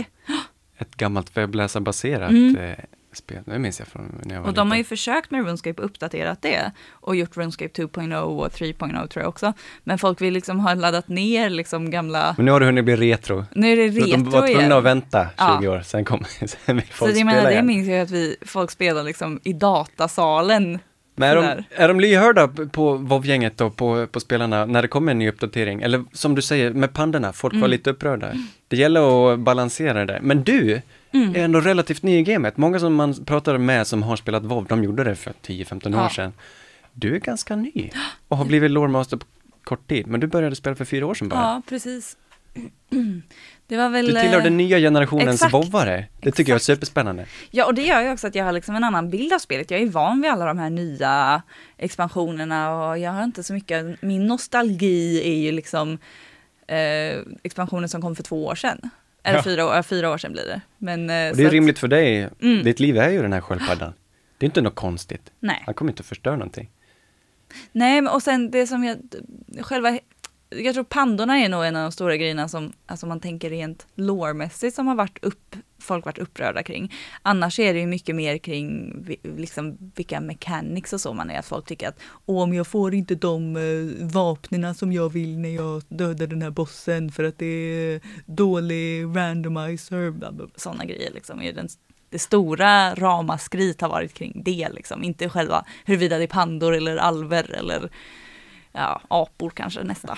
Ett 0.78 0.96
gammalt 0.96 1.38
webbläsarbaserat 1.38 2.30
Mm. 2.30 2.56
eh, 2.58 2.76
spel. 3.14 3.44
Det 3.46 3.60
minns 3.60 3.80
jag 3.80 3.88
från 3.88 4.22
när 4.24 4.36
jag 4.36 4.42
var 4.42 4.48
Och 4.50 4.54
de 4.56 4.70
har 4.72 4.78
ju 4.78 4.84
liten. 4.84 4.90
försökt 4.98 5.32
med 5.32 5.46
RuneScape 5.46 5.82
uppdaterat 5.82 6.42
det 6.42 6.72
och 6.92 7.16
gjort 7.16 7.38
RuneScape 7.38 7.72
2.0 7.82 8.14
och 8.22 8.52
3.0 8.52 9.08
tror 9.08 9.24
jag 9.24 9.30
också. 9.30 9.54
Men 9.84 9.98
folk 9.98 10.22
vill 10.22 10.34
liksom 10.34 10.60
ha 10.60 10.74
laddat 10.74 11.08
ner 11.08 11.50
liksom 11.50 11.92
gamla, 11.92 12.34
Men 12.38 12.46
nu 12.46 12.52
har 12.52 12.60
det 12.60 12.66
hunnit 12.66 12.86
bli 12.86 12.96
retro. 12.96 13.46
nu 13.56 13.72
är 13.72 13.76
det 13.78 13.88
retro 13.88 14.12
de 14.12 14.24
var 14.30 14.32
tvungna 14.42 14.60
igen. 14.60 14.72
att 14.72 14.84
vänta 14.84 15.22
20 15.24 15.30
Ja. 15.38 15.72
år, 15.72 15.82
sen 15.82 16.06
kom 16.06 16.24
sen 16.48 16.76
vill 16.76 16.82
Så 16.88 16.94
folk 16.94 17.12
jag 17.12 17.16
spela 17.18 17.32
menar, 17.32 17.44
det 17.44 17.52
igen. 17.52 17.66
minns 17.66 17.88
jag 17.88 18.02
att 18.02 18.12
vi, 18.12 18.36
folk 18.46 18.72
spelar 18.72 19.04
liksom 19.04 19.40
i 19.44 19.54
datasalen 19.54 20.80
Men 21.16 21.30
är 21.30 21.36
de, 21.36 21.64
är 21.84 21.88
de 21.88 22.00
lyhörda 22.00 22.48
på 22.48 22.94
WoW-gänget 22.98 23.62
och 23.62 23.76
på, 23.76 24.08
på 24.08 24.20
spelarna 24.20 24.66
när 24.66 24.82
det 24.82 24.88
kommer 24.88 25.12
en 25.12 25.20
ny 25.20 25.30
uppdatering? 25.30 25.82
Eller 25.82 26.04
som 26.14 26.36
du 26.36 26.42
säger, 26.42 26.72
med 26.72 26.94
pandorna, 26.94 27.34
folk 27.34 27.54
var 27.54 27.58
Mm. 27.60 27.72
lite 27.72 27.90
upprörda. 27.90 28.32
Det 28.68 28.78
gäller 28.78 29.34
att 29.34 29.40
balansera 29.40 30.06
det. 30.06 30.20
Men 30.22 30.44
du 30.44 30.82
Mm. 31.12 31.36
är 31.36 31.40
ändå 31.40 31.60
relativt 31.60 32.04
ny 32.04 32.18
i 32.20 32.24
gamet. 32.24 32.58
Många 32.58 32.80
som 32.80 32.96
man 32.96 33.26
pratar 33.26 33.58
med 33.58 33.88
som 33.88 34.04
har 34.04 34.16
spelat 34.16 34.44
WoW, 34.44 34.66
de 34.70 34.84
gjorde 34.84 35.04
det 35.04 35.16
för 35.16 35.34
10-15 35.42 35.96
år 35.96 36.02
Ja. 36.02 36.10
sedan. 36.10 36.34
Du 36.94 37.16
är 37.16 37.20
ganska 37.20 37.56
ny 37.56 37.90
och 38.28 38.38
har 38.38 38.46
blivit 38.46 38.72
lore 38.72 38.88
master 38.90 39.18
på 39.18 39.26
kort 39.64 39.88
tid. 39.88 40.08
Men 40.08 40.20
du 40.20 40.28
började 40.28 40.56
spela 40.56 40.76
för 40.76 40.86
fyra 40.86 41.06
år 41.06 41.14
sedan 41.14 41.30
bara. 41.30 41.40
Ja, 41.40 41.62
precis. 41.70 42.18
Det 43.68 43.78
var 43.78 43.90
väl... 43.90 44.06
Du 44.06 44.12
tillhör 44.22 44.42
den 44.42 44.58
nya 44.58 44.78
generationens 44.80 45.36
exakt. 45.36 45.54
vovvare. 45.54 46.06
Det 46.22 46.32
tycker 46.32 46.52
jag 46.52 46.56
är 46.56 46.60
superspännande. 46.60 47.26
Ja, 47.52 47.66
och 47.66 47.74
det 47.74 47.82
gör 47.82 48.02
ju 48.02 48.12
också 48.12 48.28
att 48.28 48.36
jag 48.36 48.46
har 48.46 48.52
liksom 48.52 48.76
en 48.76 48.84
annan 48.84 49.10
bild 49.10 49.34
av 49.34 49.40
spelet. 49.40 49.72
Jag 49.72 49.82
är 49.82 49.86
van 49.90 50.22
vid 50.22 50.32
alla 50.32 50.46
de 50.46 50.58
här 50.58 50.70
nya 50.70 51.42
expansionerna 51.78 52.76
och 52.90 52.98
jag 53.00 53.12
har 53.12 53.24
inte 53.24 53.44
så 53.44 53.54
mycket, 53.54 54.02
min 54.02 54.28
nostalgi 54.28 55.22
är 55.32 55.36
ju 55.38 55.52
liksom 55.52 55.98
eh, 56.68 57.20
expansionen 57.44 57.90
som 57.90 58.02
kom 58.02 58.16
för 58.16 58.24
två 58.24 58.46
år 58.46 58.56
sedan. 58.56 58.90
Eller 59.24 59.38
Ja. 59.38 59.44
fyra, 59.44 59.66
år, 59.66 59.82
fyra 59.82 60.10
år 60.12 60.18
sedan 60.18 60.32
blir 60.32 60.44
det. 60.46 60.62
Men, 60.78 61.00
eh, 61.10 61.30
Och 61.30 61.36
det 61.38 61.44
är 61.44 61.48
att- 61.48 61.54
rimligt 61.54 61.80
för 61.80 61.88
dig. 61.88 62.30
Mm. 62.42 62.64
Ditt 62.64 62.80
liv 62.80 62.98
är 62.98 63.10
ju 63.10 63.22
den 63.22 63.34
här 63.34 63.42
sköldpaddan. 63.42 63.94
Det 64.38 64.46
är 64.46 64.48
inte 64.48 64.62
något 64.62 64.76
konstigt. 64.76 65.32
Nej. 65.40 65.64
Han 65.66 65.74
kommer 65.74 65.92
inte 65.92 66.02
att 66.02 66.06
förstöra 66.08 66.36
någonting. 66.36 66.70
Nej, 67.72 68.02
och 68.02 68.24
sen 68.24 68.52
det 68.52 68.68
som 68.68 68.84
jag, 68.84 68.98
själva, 69.62 70.00
jag 70.64 70.74
tror 70.74 70.84
pandorna 70.84 71.38
är 71.38 71.50
nog 71.50 71.66
en 71.66 71.76
av 71.76 71.84
de 71.84 71.92
stora 71.92 72.18
grejerna 72.18 72.48
som, 72.48 72.74
alltså 72.86 73.06
man 73.06 73.20
tänker 73.20 73.50
rent 73.50 73.88
lårmässigt 73.96 74.76
som 74.76 74.88
har 74.88 74.96
varit 74.96 75.24
upp, 75.24 75.56
folk 75.80 76.06
varit 76.06 76.18
upprörda 76.18 76.64
kring. 76.64 76.94
Annars 77.22 77.60
är 77.60 77.74
det 77.74 77.80
ju 77.80 77.88
mycket 77.88 78.16
mer 78.16 78.38
kring 78.38 78.94
liksom 79.24 79.78
vilka 79.96 80.22
mechanics 80.22 80.94
och 80.94 81.02
så 81.02 81.14
man 81.14 81.30
är, 81.30 81.40
att 81.40 81.46
folk 81.46 81.66
tycker 81.66 81.88
att 81.88 82.00
Åh, 82.26 82.44
om 82.44 82.54
jag 82.54 82.68
får 82.68 82.94
inte 82.94 83.16
de 83.16 83.56
eh, 83.58 84.06
vapnena 84.06 84.74
som 84.74 84.94
jag 84.94 85.10
vill 85.10 85.40
när 85.40 85.50
jag 85.50 85.84
dödar 85.88 86.28
den 86.28 86.42
här 86.42 86.50
bossen 86.50 87.12
för 87.12 87.24
att 87.24 87.40
det 87.40 87.46
är 87.46 88.02
dålig 88.26 89.06
randomizer, 89.06 90.14
sådana 90.56 90.86
grejer 90.86 91.12
liksom. 91.14 91.42
Är 91.42 91.54
den, 91.54 91.68
det 92.10 92.20
stora 92.20 92.96
ramaskrit 92.96 93.82
har 93.82 93.90
varit 93.90 94.14
kring 94.14 94.42
det 94.46 94.70
liksom, 94.74 95.04
inte 95.04 95.30
själva 95.30 95.66
huruvida 95.86 96.18
det 96.18 96.24
är 96.24 96.28
pandor 96.28 96.76
eller 96.76 96.98
alver 96.98 97.52
eller 97.52 97.90
ja, 98.76 99.02
apor 99.08 99.50
kanske 99.50 99.84
nästa. 99.84 100.18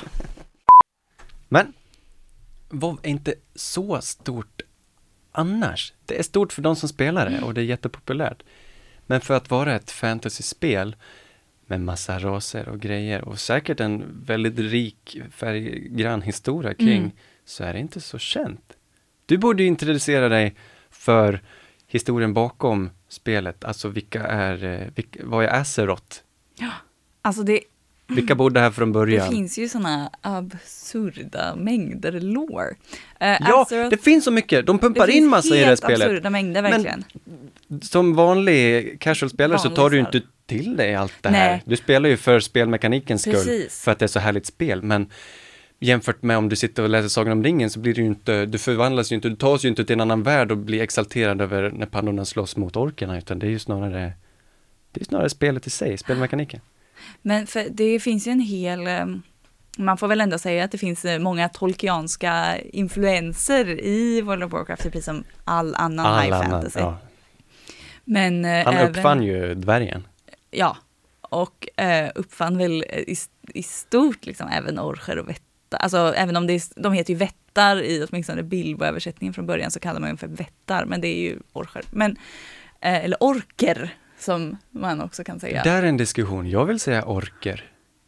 Men 1.48 1.74
WoW 2.70 3.00
är 3.04 3.10
inte 3.10 3.34
så 3.56 4.02
stort 4.02 4.62
annars. 5.32 5.94
Det 6.06 6.20
är 6.20 6.24
stort 6.24 6.54
för 6.54 6.62
de 6.62 6.76
som 6.76 6.90
spelar 6.90 7.30
det 7.30 7.42
och 7.42 7.54
det 7.54 7.62
är 7.62 7.66
jättepopulärt. 7.66 8.44
Men 9.06 9.22
för 9.22 9.34
att 9.34 9.50
vara 9.52 9.76
ett 9.76 9.92
fantasyspel 9.92 10.96
med 11.66 11.82
massa 11.82 12.20
raser 12.20 12.70
och 12.70 12.80
grejer 12.80 13.22
och 13.28 13.40
säkert 13.40 13.80
en 13.80 14.24
väldigt 14.26 14.60
rik 14.60 15.18
färggrann 15.32 16.22
historia 16.22 16.74
kring 16.74 16.98
Mm. 16.98 17.12
så 17.46 17.64
är 17.64 17.74
det 17.74 17.80
inte 17.80 18.02
så 18.02 18.18
känt. 18.20 18.74
Du 19.26 19.38
borde 19.38 19.64
ju 19.64 19.70
introducera 19.70 20.30
dig 20.30 20.56
för 20.90 21.42
historien 21.88 22.34
bakom 22.34 22.90
spelet, 23.08 23.64
alltså 23.64 23.90
vilka 23.90 24.24
är, 24.24 24.64
eh, 24.64 24.88
vilka, 24.96 25.20
vad 25.24 25.46
är 25.46 25.50
Azeroth? 25.50 26.18
Alltså 27.22 27.44
det, 27.44 27.60
Vilka 28.08 28.36
bodde 28.36 28.60
här 28.60 28.72
från 28.72 28.88
det 28.90 28.94
början? 28.94 29.30
finns 29.32 29.58
ju 29.58 29.70
sådana 29.70 30.12
absurda 30.22 31.56
mängder 31.56 32.12
lore. 32.20 32.68
Eh, 33.20 33.28
Ja, 33.40 33.66
Azeroth- 33.70 33.90
det 33.90 33.98
finns 33.98 34.24
så 34.26 34.32
mycket. 34.32 34.66
De 34.66 34.80
pumpar 34.80 35.08
det 35.08 35.14
in 35.14 35.18
finns 35.22 35.32
massa 35.32 35.48
i 35.48 35.52
det 35.52 35.58
här 35.58 35.66
helt 35.68 35.80
spelet. 35.84 36.02
absurda 36.02 36.30
mängder 36.30 36.62
Men- 36.62 36.72
verkligen. 36.72 37.04
Som 37.82 38.16
vanlig 38.16 38.98
casual-spelare 39.00 39.60
så 39.60 39.70
tar 39.70 39.90
du 39.90 39.96
ju 39.98 40.00
inte 40.02 40.22
till 40.46 40.76
dig 40.78 40.96
allt 40.96 41.14
det 41.22 41.30
här. 41.30 41.50
Nej. 41.52 41.64
Du 41.66 41.76
spelar 41.76 42.10
ju 42.10 42.18
för 42.18 42.40
spelmekanikens 42.40 43.22
skull, 43.22 43.34
Precis. 43.34 43.82
för 43.84 43.92
att 43.92 44.00
det 44.00 44.06
är 44.06 44.08
så 44.08 44.20
härligt 44.20 44.46
spel. 44.46 44.82
Men 44.84 45.10
jämfört 45.80 46.22
med 46.24 46.38
om 46.38 46.50
du 46.50 46.56
sitter 46.56 46.84
och 46.84 46.90
läser 46.90 47.08
Sagan 47.10 47.32
om 47.32 47.44
ringen 47.44 47.70
så 47.70 47.80
blir 47.80 47.94
du 47.94 48.02
ju 48.02 48.08
inte, 48.08 48.46
du 48.46 48.58
förvandlas 48.58 49.12
ju 49.12 49.16
inte, 49.16 49.30
du 49.30 49.36
tas 49.36 49.66
ju 49.66 49.70
inte 49.70 49.86
till 49.86 49.94
en 49.94 50.02
annan 50.02 50.24
värld 50.24 50.52
och 50.52 50.58
blir 50.58 50.82
exalterad 50.82 51.42
över 51.42 51.72
när 51.72 51.86
pandorna 51.86 52.26
slåss 52.26 52.56
mot 52.58 52.76
orkerna, 52.78 53.18
utan 53.18 53.40
det 53.40 53.46
är 53.48 53.50
ju 53.52 53.60
snarare, 53.60 54.14
det 54.92 55.02
är 55.02 55.06
snarare 55.06 55.30
spelet 55.30 55.68
i 55.68 55.70
sig, 55.70 55.98
spelmekaniken. 55.98 56.62
Men 57.22 57.48
för 57.48 57.68
det 57.70 58.00
finns 58.00 58.28
ju 58.28 58.32
en 58.32 58.40
hel, 58.40 58.88
eh, 58.88 59.06
man 59.78 59.98
får 59.98 60.08
väl 60.08 60.22
ändå 60.22 60.38
säga 60.38 60.64
att 60.64 60.72
det 60.72 60.78
finns 60.78 61.06
eh, 61.06 61.20
många 61.20 61.50
tolkianska 61.50 62.58
influenser 62.60 63.80
i 63.86 64.22
World 64.22 64.44
of 64.44 64.52
Warcraft, 64.52 64.84
precis 64.84 65.06
som 65.06 65.24
all 65.44 65.76
annan 65.76 66.24
high 66.24 66.42
fantasy. 66.42 66.80
ja. 66.80 66.98
Men 68.04 68.46
eh, 68.46 68.66
Han 68.66 68.74
även, 68.74 68.90
uppfann 68.90 69.24
ju 69.24 69.56
dvärgen. 69.56 70.08
Ja, 70.52 70.78
och 71.22 71.80
eh, 71.82 72.10
uppfann 72.16 72.58
väl 72.58 72.84
i, 72.84 73.16
i 73.54 73.64
stort 73.64 74.26
liksom 74.26 74.50
även 74.50 74.80
orcher 74.80 75.18
och 75.18 75.30
vättar. 75.30 75.78
Alltså 75.80 76.14
även 76.18 76.36
om 76.36 76.48
det 76.48 76.54
är, 76.54 76.82
de 76.82 76.94
heter 76.94 77.14
ju 77.14 77.18
vättar 77.18 77.82
i 77.82 78.06
åtminstone 78.10 78.44
Bilbo-översättningen 78.44 79.34
från 79.34 79.46
början 79.46 79.72
så 79.72 79.80
kallar 79.80 80.00
man 80.00 80.10
dem 80.10 80.18
för 80.18 80.28
vättar, 80.28 80.86
men 80.86 81.02
det 81.02 81.08
är 81.08 81.22
ju 81.22 81.40
orcher. 81.54 81.84
Men, 81.92 82.12
eh, 82.82 83.06
eller 83.06 83.24
orker 83.24 83.96
som 84.20 84.58
man 84.72 85.02
också 85.02 85.24
kan 85.24 85.40
säga. 85.40 85.64
Där 85.64 85.84
är 85.84 85.88
en 85.88 85.98
diskussion. 85.98 86.50
Jag 86.50 86.66
vill 86.66 86.80
säga 86.80 87.06
orker. 87.06 87.64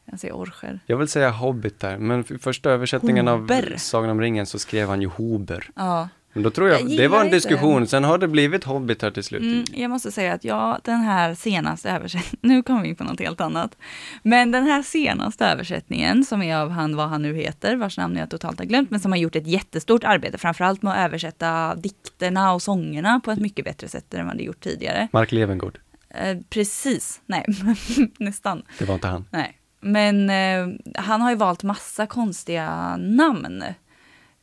Jag 0.06 0.20
säger 0.20 0.34
orcher. 0.34 0.80
Jag 0.86 0.98
vill 0.98 1.08
säga 1.08 1.30
hobbitar, 1.30 1.98
men 1.98 2.20
i 2.30 2.38
första 2.38 2.72
översättningen 2.72 3.28
Hober. 3.28 3.72
av 3.74 3.78
Sagan 3.78 4.10
om 4.10 4.22
ringen 4.22 4.46
så 4.46 4.60
skrev 4.60 4.88
han 4.90 5.02
ju 5.02 5.08
hober. 5.08 5.70
Ja. 5.76 6.10
Men 6.34 6.44
då 6.44 6.50
tror 6.50 6.70
jag, 6.70 6.82
Jag 6.82 6.98
det 6.98 7.08
var 7.08 7.22
en 7.22 7.30
diskussion, 7.32 7.76
den. 7.76 7.88
sen 7.88 8.04
har 8.04 8.18
det 8.18 8.28
blivit 8.28 8.64
hobbitar 8.64 9.12
till 9.12 9.24
slut. 9.24 9.42
Mm, 9.42 9.64
jag 9.74 9.90
måste 9.92 10.12
säga 10.12 10.34
att 10.34 10.44
ja, 10.44 10.80
den 10.84 11.00
här 11.00 11.36
senaste 11.36 11.90
översättningen, 11.90 12.38
nu 12.56 12.64
kommer 12.64 12.82
vi 12.82 12.88
in 12.88 12.96
på 12.96 13.04
något 13.04 13.20
helt 13.20 13.42
annat. 13.42 13.78
Men 14.24 14.52
den 14.52 14.64
här 14.64 14.82
senaste 14.84 15.46
översättningen 15.46 16.26
som 16.26 16.42
är 16.42 16.56
av 16.58 16.70
han, 16.70 16.96
vad 16.96 17.10
han 17.10 17.22
nu 17.22 17.34
heter, 17.36 17.76
vars 17.76 17.98
namn 17.98 18.16
jag 18.18 18.30
totalt 18.30 18.60
har 18.60 18.66
glömt, 18.66 18.92
men 18.92 19.00
som 19.00 19.12
har 19.12 19.20
gjort 19.20 19.36
ett 19.36 19.48
jättestort 19.48 20.04
arbete, 20.04 20.38
framförallt 20.38 20.82
med 20.82 20.94
att 20.94 21.00
översätta 21.06 21.76
dikterna 21.76 22.54
och 22.54 22.62
sångerna 22.62 23.20
på 23.26 23.32
ett 23.32 23.40
mycket 23.40 23.66
bättre 23.66 23.88
sätt 23.88 24.14
än 24.14 24.28
vad 24.28 24.38
det 24.38 24.44
gjort 24.44 24.60
tidigare. 24.64 25.08
Mark 25.12 25.32
Levengood, 25.32 25.78
Eh, 26.10 26.38
precis, 26.50 27.22
nej, 27.26 27.46
nästan. 28.20 28.64
det 28.80 28.86
var 28.86 28.96
inte 28.96 29.08
han. 29.08 29.26
Nej. 29.32 29.56
Men 29.82 30.30
eh, 30.30 30.76
han 30.96 31.22
har 31.22 31.30
ju 31.30 31.36
valt 31.36 31.64
massa 31.64 32.08
konstiga 32.08 32.98
namn. 32.98 33.64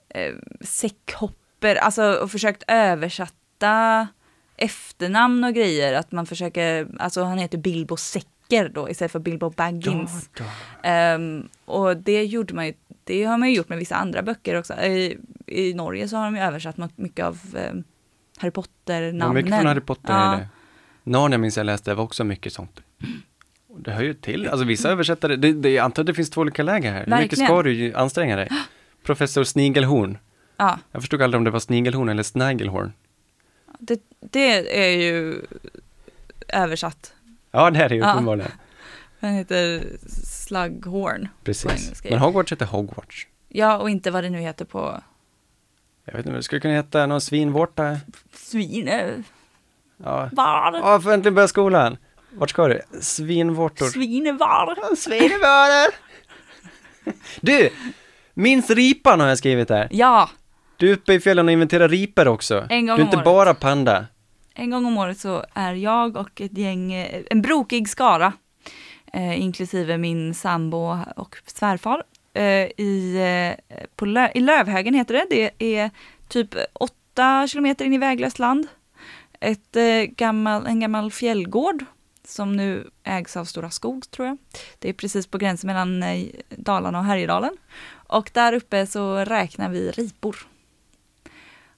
Eh, 0.09 0.35
säckhopper, 0.61 1.76
alltså 1.76 2.12
och 2.22 2.31
försökt 2.31 2.62
översätta 2.68 4.09
efternamn 4.57 5.44
och 5.44 5.55
grejer. 5.55 5.94
Att 5.94 6.12
man 6.12 6.26
försöker, 6.26 6.88
alltså 6.98 7.22
han 7.22 7.38
heter 7.38 7.59
Bilbo 7.59 7.96
Säcker 7.96 8.68
då 8.68 8.90
istället 8.90 9.12
för 9.12 9.18
Bilbo 9.18 9.50
Baggins. 9.50 10.31
Ehm, 10.83 11.48
och 11.64 11.96
det 11.96 12.24
gjorde 12.24 12.55
man 12.55 12.66
ju, 12.66 12.72
det 13.05 13.24
har 13.24 13.38
man 13.38 13.48
ju 13.48 13.55
gjort 13.57 13.68
med 13.68 13.79
vissa 13.79 13.96
andra 13.96 14.22
böcker 14.22 14.55
också. 14.59 14.74
I, 14.74 15.18
i 15.46 15.74
Norge 15.74 16.09
så 16.09 16.16
har 16.16 16.24
de 16.24 16.37
ju 16.37 16.42
översatt 16.42 16.76
mycket 16.96 17.24
av 17.24 17.40
eh, 17.57 17.62
Harry 17.62 17.83
Ja, 18.42 18.50
Potter-namnen. 18.50 19.35
mycket 19.35 19.55
från 19.59 19.66
Harry 19.66 19.81
Potter 19.81 20.12
Ja. 20.12 20.35
är 20.35 20.38
det. 20.38 20.48
Narnia 21.07 21.38
minns 21.38 21.57
jag 21.57 21.66
läste, 21.66 21.90
det 21.90 21.95
var 21.95 22.05
också 22.05 22.25
mycket 22.25 22.53
sånt. 22.53 22.81
Och 23.69 23.81
det 23.83 23.90
hör 23.92 24.03
ju 24.03 24.14
till, 24.14 24.49
alltså 24.49 24.64
vissa 24.66 24.90
översättare, 24.90 25.37
det, 25.37 25.53
det, 25.53 25.71
jag 25.71 25.85
antar 25.85 26.03
att 26.03 26.07
det 26.07 26.14
finns 26.14 26.31
två 26.31 26.40
olika 26.40 26.62
läger 26.62 26.92
här. 26.92 26.99
Hur 26.99 27.07
mycket 27.07 27.21
Verkligen. 27.38 27.47
ska 27.47 27.62
du 27.62 27.95
anstränga 27.95 28.37
dig? 28.37 28.49
Professor 29.03 29.45
Snigelhorn. 29.45 30.19
Ja, 30.57 30.79
Jag 30.92 31.03
förstod 31.03 31.23
aldrig 31.23 31.38
om 31.38 31.45
det 31.45 31.51
var 31.51 31.59
Snigelhorn 31.61 32.09
eller 32.09 32.23
Snagelhorn. 32.23 32.92
det, 33.79 34.01
det 34.21 34.85
är 34.87 34.90
ju 34.99 35.40
översatt. 36.49 37.12
Ja, 37.51 37.71
det 37.71 37.79
är 37.85 37.88
det 37.88 37.95
ju 37.95 38.01
Ja. 38.01 38.12
uppenbarligen. 38.12 38.51
Den 39.21 39.35
heter 39.35 39.83
Slughorn. 40.25 41.29
Precis. 41.45 42.03
Men 42.11 42.19
Hogwarts 42.19 42.53
heter 42.53 42.66
Hogwarts. 42.66 43.27
Ja, 43.49 43.79
och 43.79 43.90
inte 43.90 44.11
vad 44.11 44.25
det 44.25 44.31
nu 44.31 44.38
heter 44.38 44.64
på 44.64 45.03
Jag 46.05 46.12
vet 46.12 46.27
inte, 46.27 46.37
det 46.37 46.42
skulle 46.42 46.61
kunna 46.61 46.75
heta 46.75 47.07
någon 47.07 47.21
svinvårta. 47.21 47.97
svine... 48.33 49.23
Ja, 50.05 50.29
Var? 50.33 50.73
ja 50.83 51.01
får 51.01 51.13
äntligen 51.13 51.35
börja 51.35 51.49
skolan. 51.49 51.97
Vart 52.33 52.51
ska 52.51 52.69
du? 52.69 52.81
Svinvårtor. 53.01 53.87
Svinevar. 53.87 54.97
Svinevaror! 54.97 55.95
Du! 57.41 57.71
Minns 58.35 58.71
ripan 58.71 59.21
har 59.21 59.29
jag 59.29 59.39
skrivit 59.39 59.69
där. 59.69 59.89
Ja, 59.91 60.31
Du 60.77 60.91
är 60.91 60.95
uppe 60.95 61.13
i 61.13 61.21
fjällen 61.21 61.47
och 61.47 61.53
inventerar 61.53 61.89
ripor 61.89 62.29
också. 62.29 62.67
En 62.71 62.87
gång 62.87 62.97
du 62.97 63.03
är 63.03 63.05
om 63.05 63.09
inte 63.09 63.17
året. 63.17 63.25
bara 63.25 63.55
panda. 63.55 64.07
en 64.55 64.71
gång 64.71 64.87
om 64.87 64.99
året 64.99 65.19
så 65.19 65.45
är 65.55 65.73
jag 65.75 66.17
och 66.17 66.41
ett 66.41 66.59
gäng, 66.59 66.93
eh, 66.93 67.23
en 67.31 67.43
brokig 67.43 67.89
skara, 67.89 68.33
eh, 69.13 69.41
inklusive 69.41 69.99
min 69.99 70.35
sambo 70.35 70.99
och 71.17 71.37
svärfar, 71.47 72.03
eh, 72.35 72.43
i, 72.81 73.17
eh, 73.69 73.77
på 73.97 74.05
Lö- 74.07 74.31
i 74.35 74.41
Lövhögen 74.41 74.95
heter 74.95 75.15
det. 75.15 75.27
Det 75.59 75.77
är 75.77 75.91
typ 76.29 76.55
åtta 76.73 77.47
kilometer 77.49 77.85
in 77.85 77.93
i 77.95 77.99
väglöst 77.99 78.39
land. 78.39 78.67
Ett, 79.40 79.77
eh, 79.77 80.03
gammal, 80.03 80.66
en 80.66 80.81
gammal 80.81 81.11
fjällgård 81.11 81.85
som 82.25 82.57
nu 82.57 82.90
ägs 83.05 83.37
av 83.37 83.44
Stora 83.44 83.70
Skog 83.70 84.11
tror 84.11 84.29
jag. 84.29 84.38
Det 84.79 84.88
är 84.88 84.92
precis 84.92 85.27
på 85.27 85.38
gränsen 85.38 85.66
mellan 85.68 86.03
eh, 86.03 86.27
Dalarna 86.51 86.99
och 86.99 87.05
Härjedalen. 87.05 87.57
Och 87.88 88.31
där 88.35 88.53
uppe 88.53 88.87
så 88.87 89.16
räknar 89.16 89.68
vi 89.70 89.90
ripor. 89.90 90.37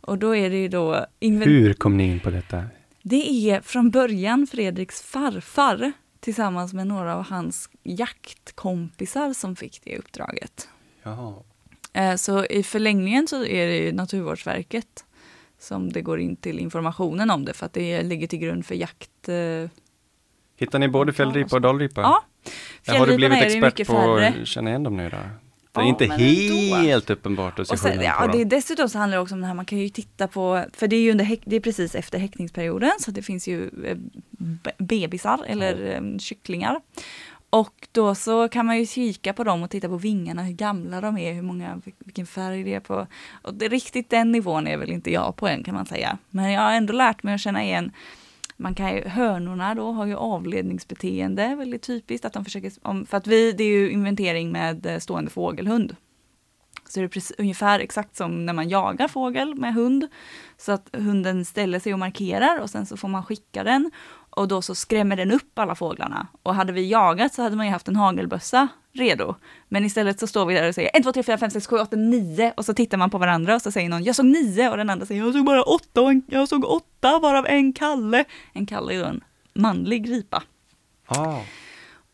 Och 0.01 0.19
då 0.19 0.37
är 0.37 0.51
det 0.51 0.57
ju 0.57 0.69
då 0.69 1.07
Hur 1.21 1.73
kom 1.75 1.97
ni 1.97 2.05
in 2.11 2.21
på 2.21 2.31
detta? 2.31 2.65
det 3.03 3.51
är 3.51 3.61
från 3.61 3.91
början 3.91 4.47
Fredriks 4.47 5.03
farfar 5.03 5.93
tillsammans 6.21 6.73
med 6.75 6.87
några 6.87 7.17
av 7.17 7.25
hans 7.25 7.71
jaktkompisar 7.83 9.33
som 9.33 9.57
fick 9.57 9.81
det 9.85 9.97
uppdraget. 9.99 10.69
Jaha. 11.03 11.35
Eh, 11.93 12.15
Så 12.17 12.45
i 12.45 12.63
förlängningen 12.63 13.27
så 13.29 13.45
är 13.45 13.67
det 13.67 13.77
ju 13.77 13.93
Naturvårdsverket 13.93 15.05
som 15.59 15.93
det 15.93 16.03
går 16.03 16.21
in 16.21 16.37
till 16.37 16.59
informationen 16.59 17.31
om 17.31 17.45
det 17.45 17.53
för 17.53 17.67
att 17.67 17.73
det 17.73 18.03
ligger 18.03 18.27
till 18.27 18.39
grund 18.39 18.67
för 18.67 18.75
jakt. 18.75 19.29
eh, 19.29 19.71
Hittar 20.57 20.79
ni 20.79 20.89
både 20.89 21.13
fjällripa 21.13 21.57
och 21.57 21.63
dalripa? 21.63 22.01
Ja, 22.01 22.23
Ja, 22.85 22.95
har 22.99 23.07
du 23.07 23.17
blivit 23.17 23.39
fjällriporna 23.39 23.39
är 23.39 23.41
det 23.41 23.47
expert 23.47 23.79
mycket 23.79 23.87
på 23.89 23.93
färre. 23.95 24.43
att 24.43 24.49
känna 24.49 24.71
igen 24.71 24.83
dem 24.83 24.97
nu 24.97 25.09
då? 25.11 25.17
Det 25.73 25.81
är 25.81 25.85
Ja, 25.85 25.89
inte 25.89 26.05
ändå. 26.05 26.77
helt 26.77 27.11
uppenbart 27.11 27.59
att 27.59 27.69
se 27.69 27.73
Och 27.75 27.79
sen, 27.79 28.01
ja, 28.03 28.27
det 28.33 28.41
är 28.41 28.45
dessutom 28.45 28.89
så 28.89 28.99
handlar 28.99 29.17
det 29.19 29.23
också 29.23 29.35
om 29.35 29.41
det 29.41 29.47
här, 29.47 29.55
man 29.55 29.65
kan 29.65 29.79
ju 29.79 29.89
titta 29.89 30.29
på, 30.29 30.65
för 30.73 30.89
det 30.89 30.97
är 30.97 31.01
ju 31.01 31.11
under, 31.11 31.37
det 31.45 31.57
är 31.57 31.61
precis 31.61 31.95
efter 31.95 32.19
häckningsperioden, 32.19 32.91
så 33.01 33.11
det 33.11 33.23
finns 33.23 33.49
ju 33.49 33.65
eh, 33.85 33.97
be- 34.31 34.73
bebisar 34.79 35.41
eller 35.47 35.95
eh, 35.97 36.19
kycklingar. 36.19 36.81
Och 37.51 37.89
då 37.93 38.15
så 38.15 38.49
kan 38.49 38.67
man 38.67 38.79
ju 38.79 38.87
kika 38.87 39.33
på 39.33 39.45
dem 39.45 39.63
och 39.63 39.71
titta 39.71 39.89
på 39.89 39.97
vingarna, 39.97 40.43
hur 40.43 40.53
gamla 40.53 41.01
de 41.01 41.19
är, 41.19 41.33
hur 41.33 41.43
många, 41.43 41.81
vilken 41.99 42.27
färg 42.27 42.65
det 42.65 42.75
är 42.75 42.81
på. 42.81 43.07
Och 43.43 43.55
det, 43.55 43.69
riktigt 43.69 44.11
den 44.11 44.33
nivån 44.33 44.67
är 44.67 44.77
väl 44.77 44.91
inte 44.91 45.13
jag 45.13 45.37
på 45.37 45.49
än 45.49 45.65
kan 45.65 45.75
man 45.75 45.87
säga. 45.87 46.19
Men 46.31 46.53
jag 46.53 46.63
har 46.63 46.73
ändå 46.73 46.93
lärt 46.93 47.23
mig 47.23 47.35
att 47.35 47.41
känna 47.41 47.65
igen 47.65 47.93
man 48.61 48.75
kan 48.75 48.95
ju, 48.95 49.09
hönorna 49.09 49.75
då 49.75 49.93
har 49.93 50.07
ju 50.07 50.15
avledningsbeteende, 50.15 51.55
väldigt 51.55 51.83
typiskt 51.83 52.25
att 52.25 52.33
de 52.33 52.45
försöker, 52.45 52.73
om, 52.83 53.07
för 53.07 53.17
att 53.17 53.27
vi, 53.27 53.53
det 53.53 53.65
är 53.65 53.69
ju 53.69 53.91
inventering 53.91 54.53
med 54.53 54.87
eh, 54.87 54.99
stående 54.99 55.31
fågelhund. 55.31 55.97
Så 56.89 57.01
det 57.01 57.07
är 57.07 57.09
precis, 57.09 57.37
ungefär 57.39 57.81
exakt 57.81 58.17
som 58.17 58.47
när 58.47 58.53
man 58.53 58.69
jagar 58.69 59.09
fågel 59.09 59.55
med 59.55 59.75
hund. 59.75 60.09
Så 60.57 60.73
att 60.73 60.89
hunden 60.93 61.45
ställer 61.45 61.81
sig 61.81 61.93
och 61.93 61.99
markerar 61.99 62.59
och 62.59 62.71
sen 62.71 62.87
så 62.87 62.97
får 62.97 63.09
man 63.09 63.25
skicka 63.25 63.65
den. 63.65 63.91
Och 64.31 64.49
då 64.49 64.63
så 64.63 64.75
skrämmer 64.75 65.17
den 65.17 65.33
upp 65.33 65.59
alla 65.59 65.75
fåglarna. 65.75 66.27
Och 66.43 66.55
hade 66.55 66.73
vi 66.73 66.89
jagat 66.89 67.35
så 67.35 67.43
hade 67.43 67.57
man 67.57 67.67
ju 67.67 67.73
haft 67.73 67.89
en 67.89 67.97
hagelbössa 67.97 68.69
redo. 68.93 69.35
Men 69.69 69.85
istället 69.85 70.21
så 70.21 70.27
står 70.27 70.47
vi 70.47 70.55
där 70.55 70.69
och 70.69 70.75
säger 70.75 70.91
1, 70.95 71.03
2, 71.03 71.13
3, 71.13 71.23
4, 71.23 71.39
5, 71.39 71.51
6, 71.51 71.67
7, 71.67 71.79
8, 71.79 71.97
9 71.97 72.53
och 72.57 72.65
så 72.65 72.75
tittar 72.75 72.99
man 72.99 73.11
på 73.11 73.19
varandra 73.19 73.55
och 73.55 73.63
så 73.63 73.73
säger 73.73 73.89
någon 73.89 74.05
jag 74.05 74.17
såg 74.17 74.27
9 74.27 74.71
och 74.71 74.77
den 74.77 74.91
andra 74.91 75.07
säger 75.07 75.25
jag 75.25 75.33
såg 75.33 75.45
bara 75.45 75.63
8 75.63 76.01
och 76.01 76.11
en, 76.11 76.23
jag 76.29 76.49
såg 76.49 76.65
8 76.65 77.19
varav 77.19 77.47
en 77.47 77.73
kalle. 77.73 78.25
En 78.53 78.67
kalle 78.67 78.93
är 78.93 78.97
ju 78.97 79.05
en 79.05 79.25
manlig 79.55 80.11
ripa. 80.11 80.43
Ah, 81.07 81.41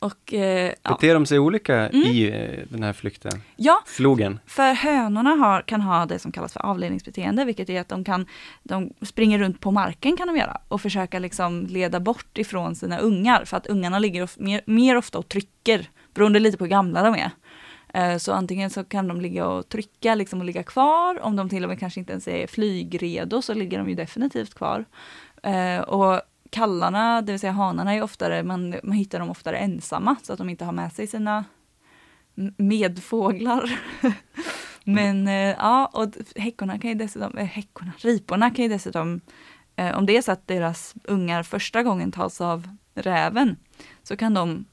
och 0.05 0.35
eh, 0.35 0.73
ja. 0.83 0.91
beter 0.91 1.15
de 1.15 1.27
sig 1.27 1.39
olika 1.39 1.75
Mm. 1.89 2.03
i 2.03 2.29
eh, 2.29 2.65
den 2.69 2.83
här 2.83 2.93
flykten? 2.93 3.43
ja, 3.57 3.83
Flogen? 3.87 4.41
För 4.47 4.73
hönorna 4.75 5.31
har, 5.31 5.63
kan 5.63 5.81
ha 5.81 6.07
det 6.07 6.19
som 6.19 6.33
kallas 6.33 6.53
för 6.53 6.61
avledningsbeteende, 6.61 7.45
vilket 7.45 7.71
är 7.71 7.81
att 7.81 7.89
de 7.89 8.05
kan, 8.05 8.27
de 8.63 8.91
springer 9.03 9.39
runt 9.39 9.61
på 9.61 9.71
marken 9.71 10.17
kan 10.17 10.27
de 10.27 10.37
göra 10.37 10.61
och 10.69 10.81
försöka 10.81 11.19
liksom 11.19 11.67
leda 11.67 12.01
bort 12.01 12.39
ifrån 12.39 12.75
sina 12.77 12.99
ungar, 12.99 13.45
för 13.45 13.57
att 13.57 13.67
ungarna 13.67 13.99
ligger 13.99 14.23
of, 14.23 14.37
mer, 14.39 14.61
mer 14.67 14.97
ofta 14.97 15.19
och 15.19 15.29
trycker, 15.29 15.89
beroende 16.15 16.41
lite 16.41 16.59
på 16.59 16.65
hur 16.65 16.71
gamla 16.71 17.03
de 17.03 17.15
är. 17.15 17.31
Eh, 17.95 18.19
Så 18.19 18.33
antingen 18.33 18.71
så 18.71 18.85
kan 18.85 19.09
de 19.09 19.21
ligga 19.21 19.47
och 19.47 19.69
trycka 19.69 20.15
liksom 20.15 20.39
och 20.41 20.45
ligga 20.47 20.63
kvar, 20.63 21.19
om 21.23 21.37
de 21.37 21.49
till 21.49 21.63
och 21.65 21.69
med 21.69 21.79
kanske 21.81 22.01
inte 22.01 22.13
ens 22.13 22.29
är 22.29 22.47
flygredo 22.47 23.43
så 23.43 23.55
ligger 23.55 23.79
de 23.79 23.89
ju 23.89 23.95
definitivt 23.95 24.55
kvar. 24.55 24.85
Eh, 25.43 25.81
Och 25.81 26.21
kallarna, 26.55 27.23
det 27.23 27.33
vill 27.33 27.41
säga 27.41 27.53
hanarna, 27.53 27.95
är 27.95 28.03
oftare, 28.03 28.43
man, 28.43 28.75
man 28.83 28.97
hittar 28.97 29.19
dem 29.19 29.31
oftare 29.31 29.59
ensamma 29.59 30.17
så 30.23 30.33
att 30.33 30.39
de 30.39 30.49
inte 30.51 30.65
har 30.65 30.73
med 30.73 30.93
sig 30.93 31.07
sina 31.07 31.45
medfåglar. 32.57 33.81
Men 34.85 35.29
eh, 35.29 35.35
ja, 35.59 35.91
och 35.93 36.15
häckorna 36.37 36.79
kan 36.79 36.91
ju 36.91 36.97
dessutom, 36.97 37.39
eh, 37.39 37.47
häckorna, 37.47 37.93
riporna 37.99 38.51
kan 38.51 38.63
ju 38.63 38.69
dessutom, 38.69 39.21
eh, 39.77 39.99
om 39.99 40.07
det 40.07 40.17
är 40.17 40.23
så 40.23 40.33
att 40.33 40.47
deras 40.47 40.95
ungar 41.05 41.43
första 41.43 41.83
gången 41.83 42.13
tas 42.13 42.41
av 42.41 42.69
räven, 42.95 43.57
så 44.03 44.17
kan 44.17 44.35
de 44.35 44.65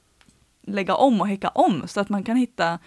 lägga 0.61 0.95
om 0.95 1.21
och 1.21 1.27
häcka 1.27 1.49
om 1.49 1.87
så 1.87 1.99
att 1.99 2.09
man 2.09 2.23
kan 2.23 2.37
hitta 2.37 2.79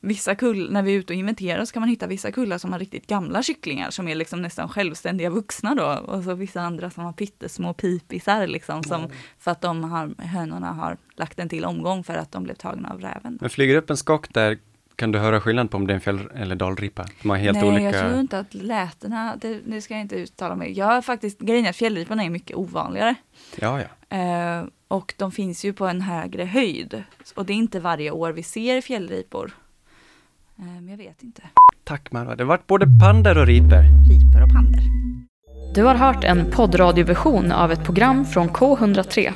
vissa 0.00 0.34
kull, 0.34 0.72
när 0.72 0.82
vi 0.82 0.94
är 0.94 0.98
ute 0.98 1.12
och 1.12 1.18
inventerar 1.18 1.64
så 1.64 1.72
kan 1.72 1.80
man 1.80 1.88
hitta 1.88 2.06
vissa 2.06 2.32
kullar 2.32 2.58
som 2.58 2.72
har 2.72 2.78
riktigt 2.78 3.06
gamla 3.06 3.42
kycklingar 3.42 3.90
som 3.90 4.08
är 4.08 4.14
liksom 4.14 4.42
nästan 4.42 4.68
självständiga 4.68 5.30
vuxna 5.30 5.74
då 5.74 6.12
och 6.12 6.24
så 6.24 6.34
vissa 6.34 6.60
andra 6.60 6.90
som 6.90 7.04
har 7.04 7.12
pyttesmå 7.12 7.72
pipisar 7.74 8.46
liksom 8.46 8.82
som 8.82 9.08
för 9.38 9.50
att 9.50 9.60
de 9.60 9.84
har, 9.84 10.14
hönorna 10.18 10.72
har 10.72 10.96
lagt 11.16 11.38
en 11.38 11.48
till 11.48 11.64
omgång 11.64 12.04
för 12.04 12.14
att 12.14 12.32
de 12.32 12.42
blev 12.42 12.54
tagna 12.54 12.90
av 12.90 13.00
räven. 13.00 13.38
Men 13.40 13.50
flyger 13.50 13.76
upp 13.76 13.90
en 13.90 13.96
skock 13.96 14.34
där, 14.34 14.58
kan 14.96 15.12
du 15.12 15.18
höra 15.18 15.40
skillnad 15.40 15.70
på 15.70 15.76
om 15.76 15.86
det 15.86 15.92
är 15.92 15.94
en 15.94 16.00
fjäll 16.00 16.20
eller 16.34 16.56
dalripa? 16.56 17.06
De 17.22 17.30
har 17.30 17.36
helt 17.36 17.58
Nej, 17.58 17.68
olika... 17.68 17.84
jag 17.84 18.08
tror 18.08 18.20
inte 18.20 18.38
att 18.38 18.54
lätena, 18.54 19.36
det, 19.40 19.60
det 19.66 19.80
ska 19.80 19.94
jag 19.94 20.00
inte 20.00 20.16
uttala 20.16 20.54
mig. 20.54 20.72
Jag 20.72 20.86
har 20.86 21.02
faktiskt, 21.02 21.38
grejen 21.38 21.64
är 21.64 21.70
att 21.70 21.76
fjällriporna 21.76 22.24
är 22.24 22.30
mycket 22.30 22.56
ovanligare. 22.56 23.14
Ja, 23.56 23.80
ja. 23.80 24.16
Eh, 24.16 24.64
och 24.88 25.14
de 25.16 25.32
finns 25.32 25.64
ju 25.64 25.72
på 25.72 25.86
en 25.86 26.00
högre 26.00 26.44
höjd. 26.44 27.04
Och 27.34 27.46
det 27.46 27.52
är 27.52 27.56
inte 27.56 27.80
varje 27.80 28.10
år 28.10 28.32
vi 28.32 28.42
ser 28.42 28.80
fjällripor. 28.80 29.52
Eh, 30.58 30.64
men 30.64 30.88
jag 30.88 30.96
vet 30.96 31.22
inte. 31.22 31.42
Tack 31.84 32.12
Marwa. 32.12 32.36
Det 32.36 32.42
har 32.42 32.48
varit 32.48 32.66
både 32.66 32.86
pandor 33.00 33.38
och 33.38 33.46
ripor. 33.46 33.82
Ripor 34.10 34.42
och 34.42 34.52
pandor. 34.54 34.82
Du 35.74 35.84
har 35.84 35.94
hört 35.94 36.24
en 36.24 36.50
poddradioversion 36.50 37.52
av 37.52 37.72
ett 37.72 37.84
program 37.84 38.24
från 38.24 38.48
K103. 38.48 39.32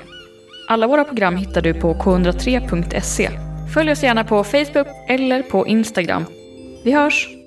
Alla 0.69 0.87
våra 0.87 1.05
program 1.05 1.37
hittar 1.37 1.63
du 1.63 1.75
på 1.75 1.95
k103.se. 1.95 3.31
Följ 3.75 3.91
oss 3.93 4.03
gärna 4.03 4.25
på 4.25 4.45
Facebook 4.45 4.87
eller 5.09 5.43
på 5.43 5.67
Instagram. 5.67 6.25
Vi 6.85 6.93
hörs! 6.93 7.42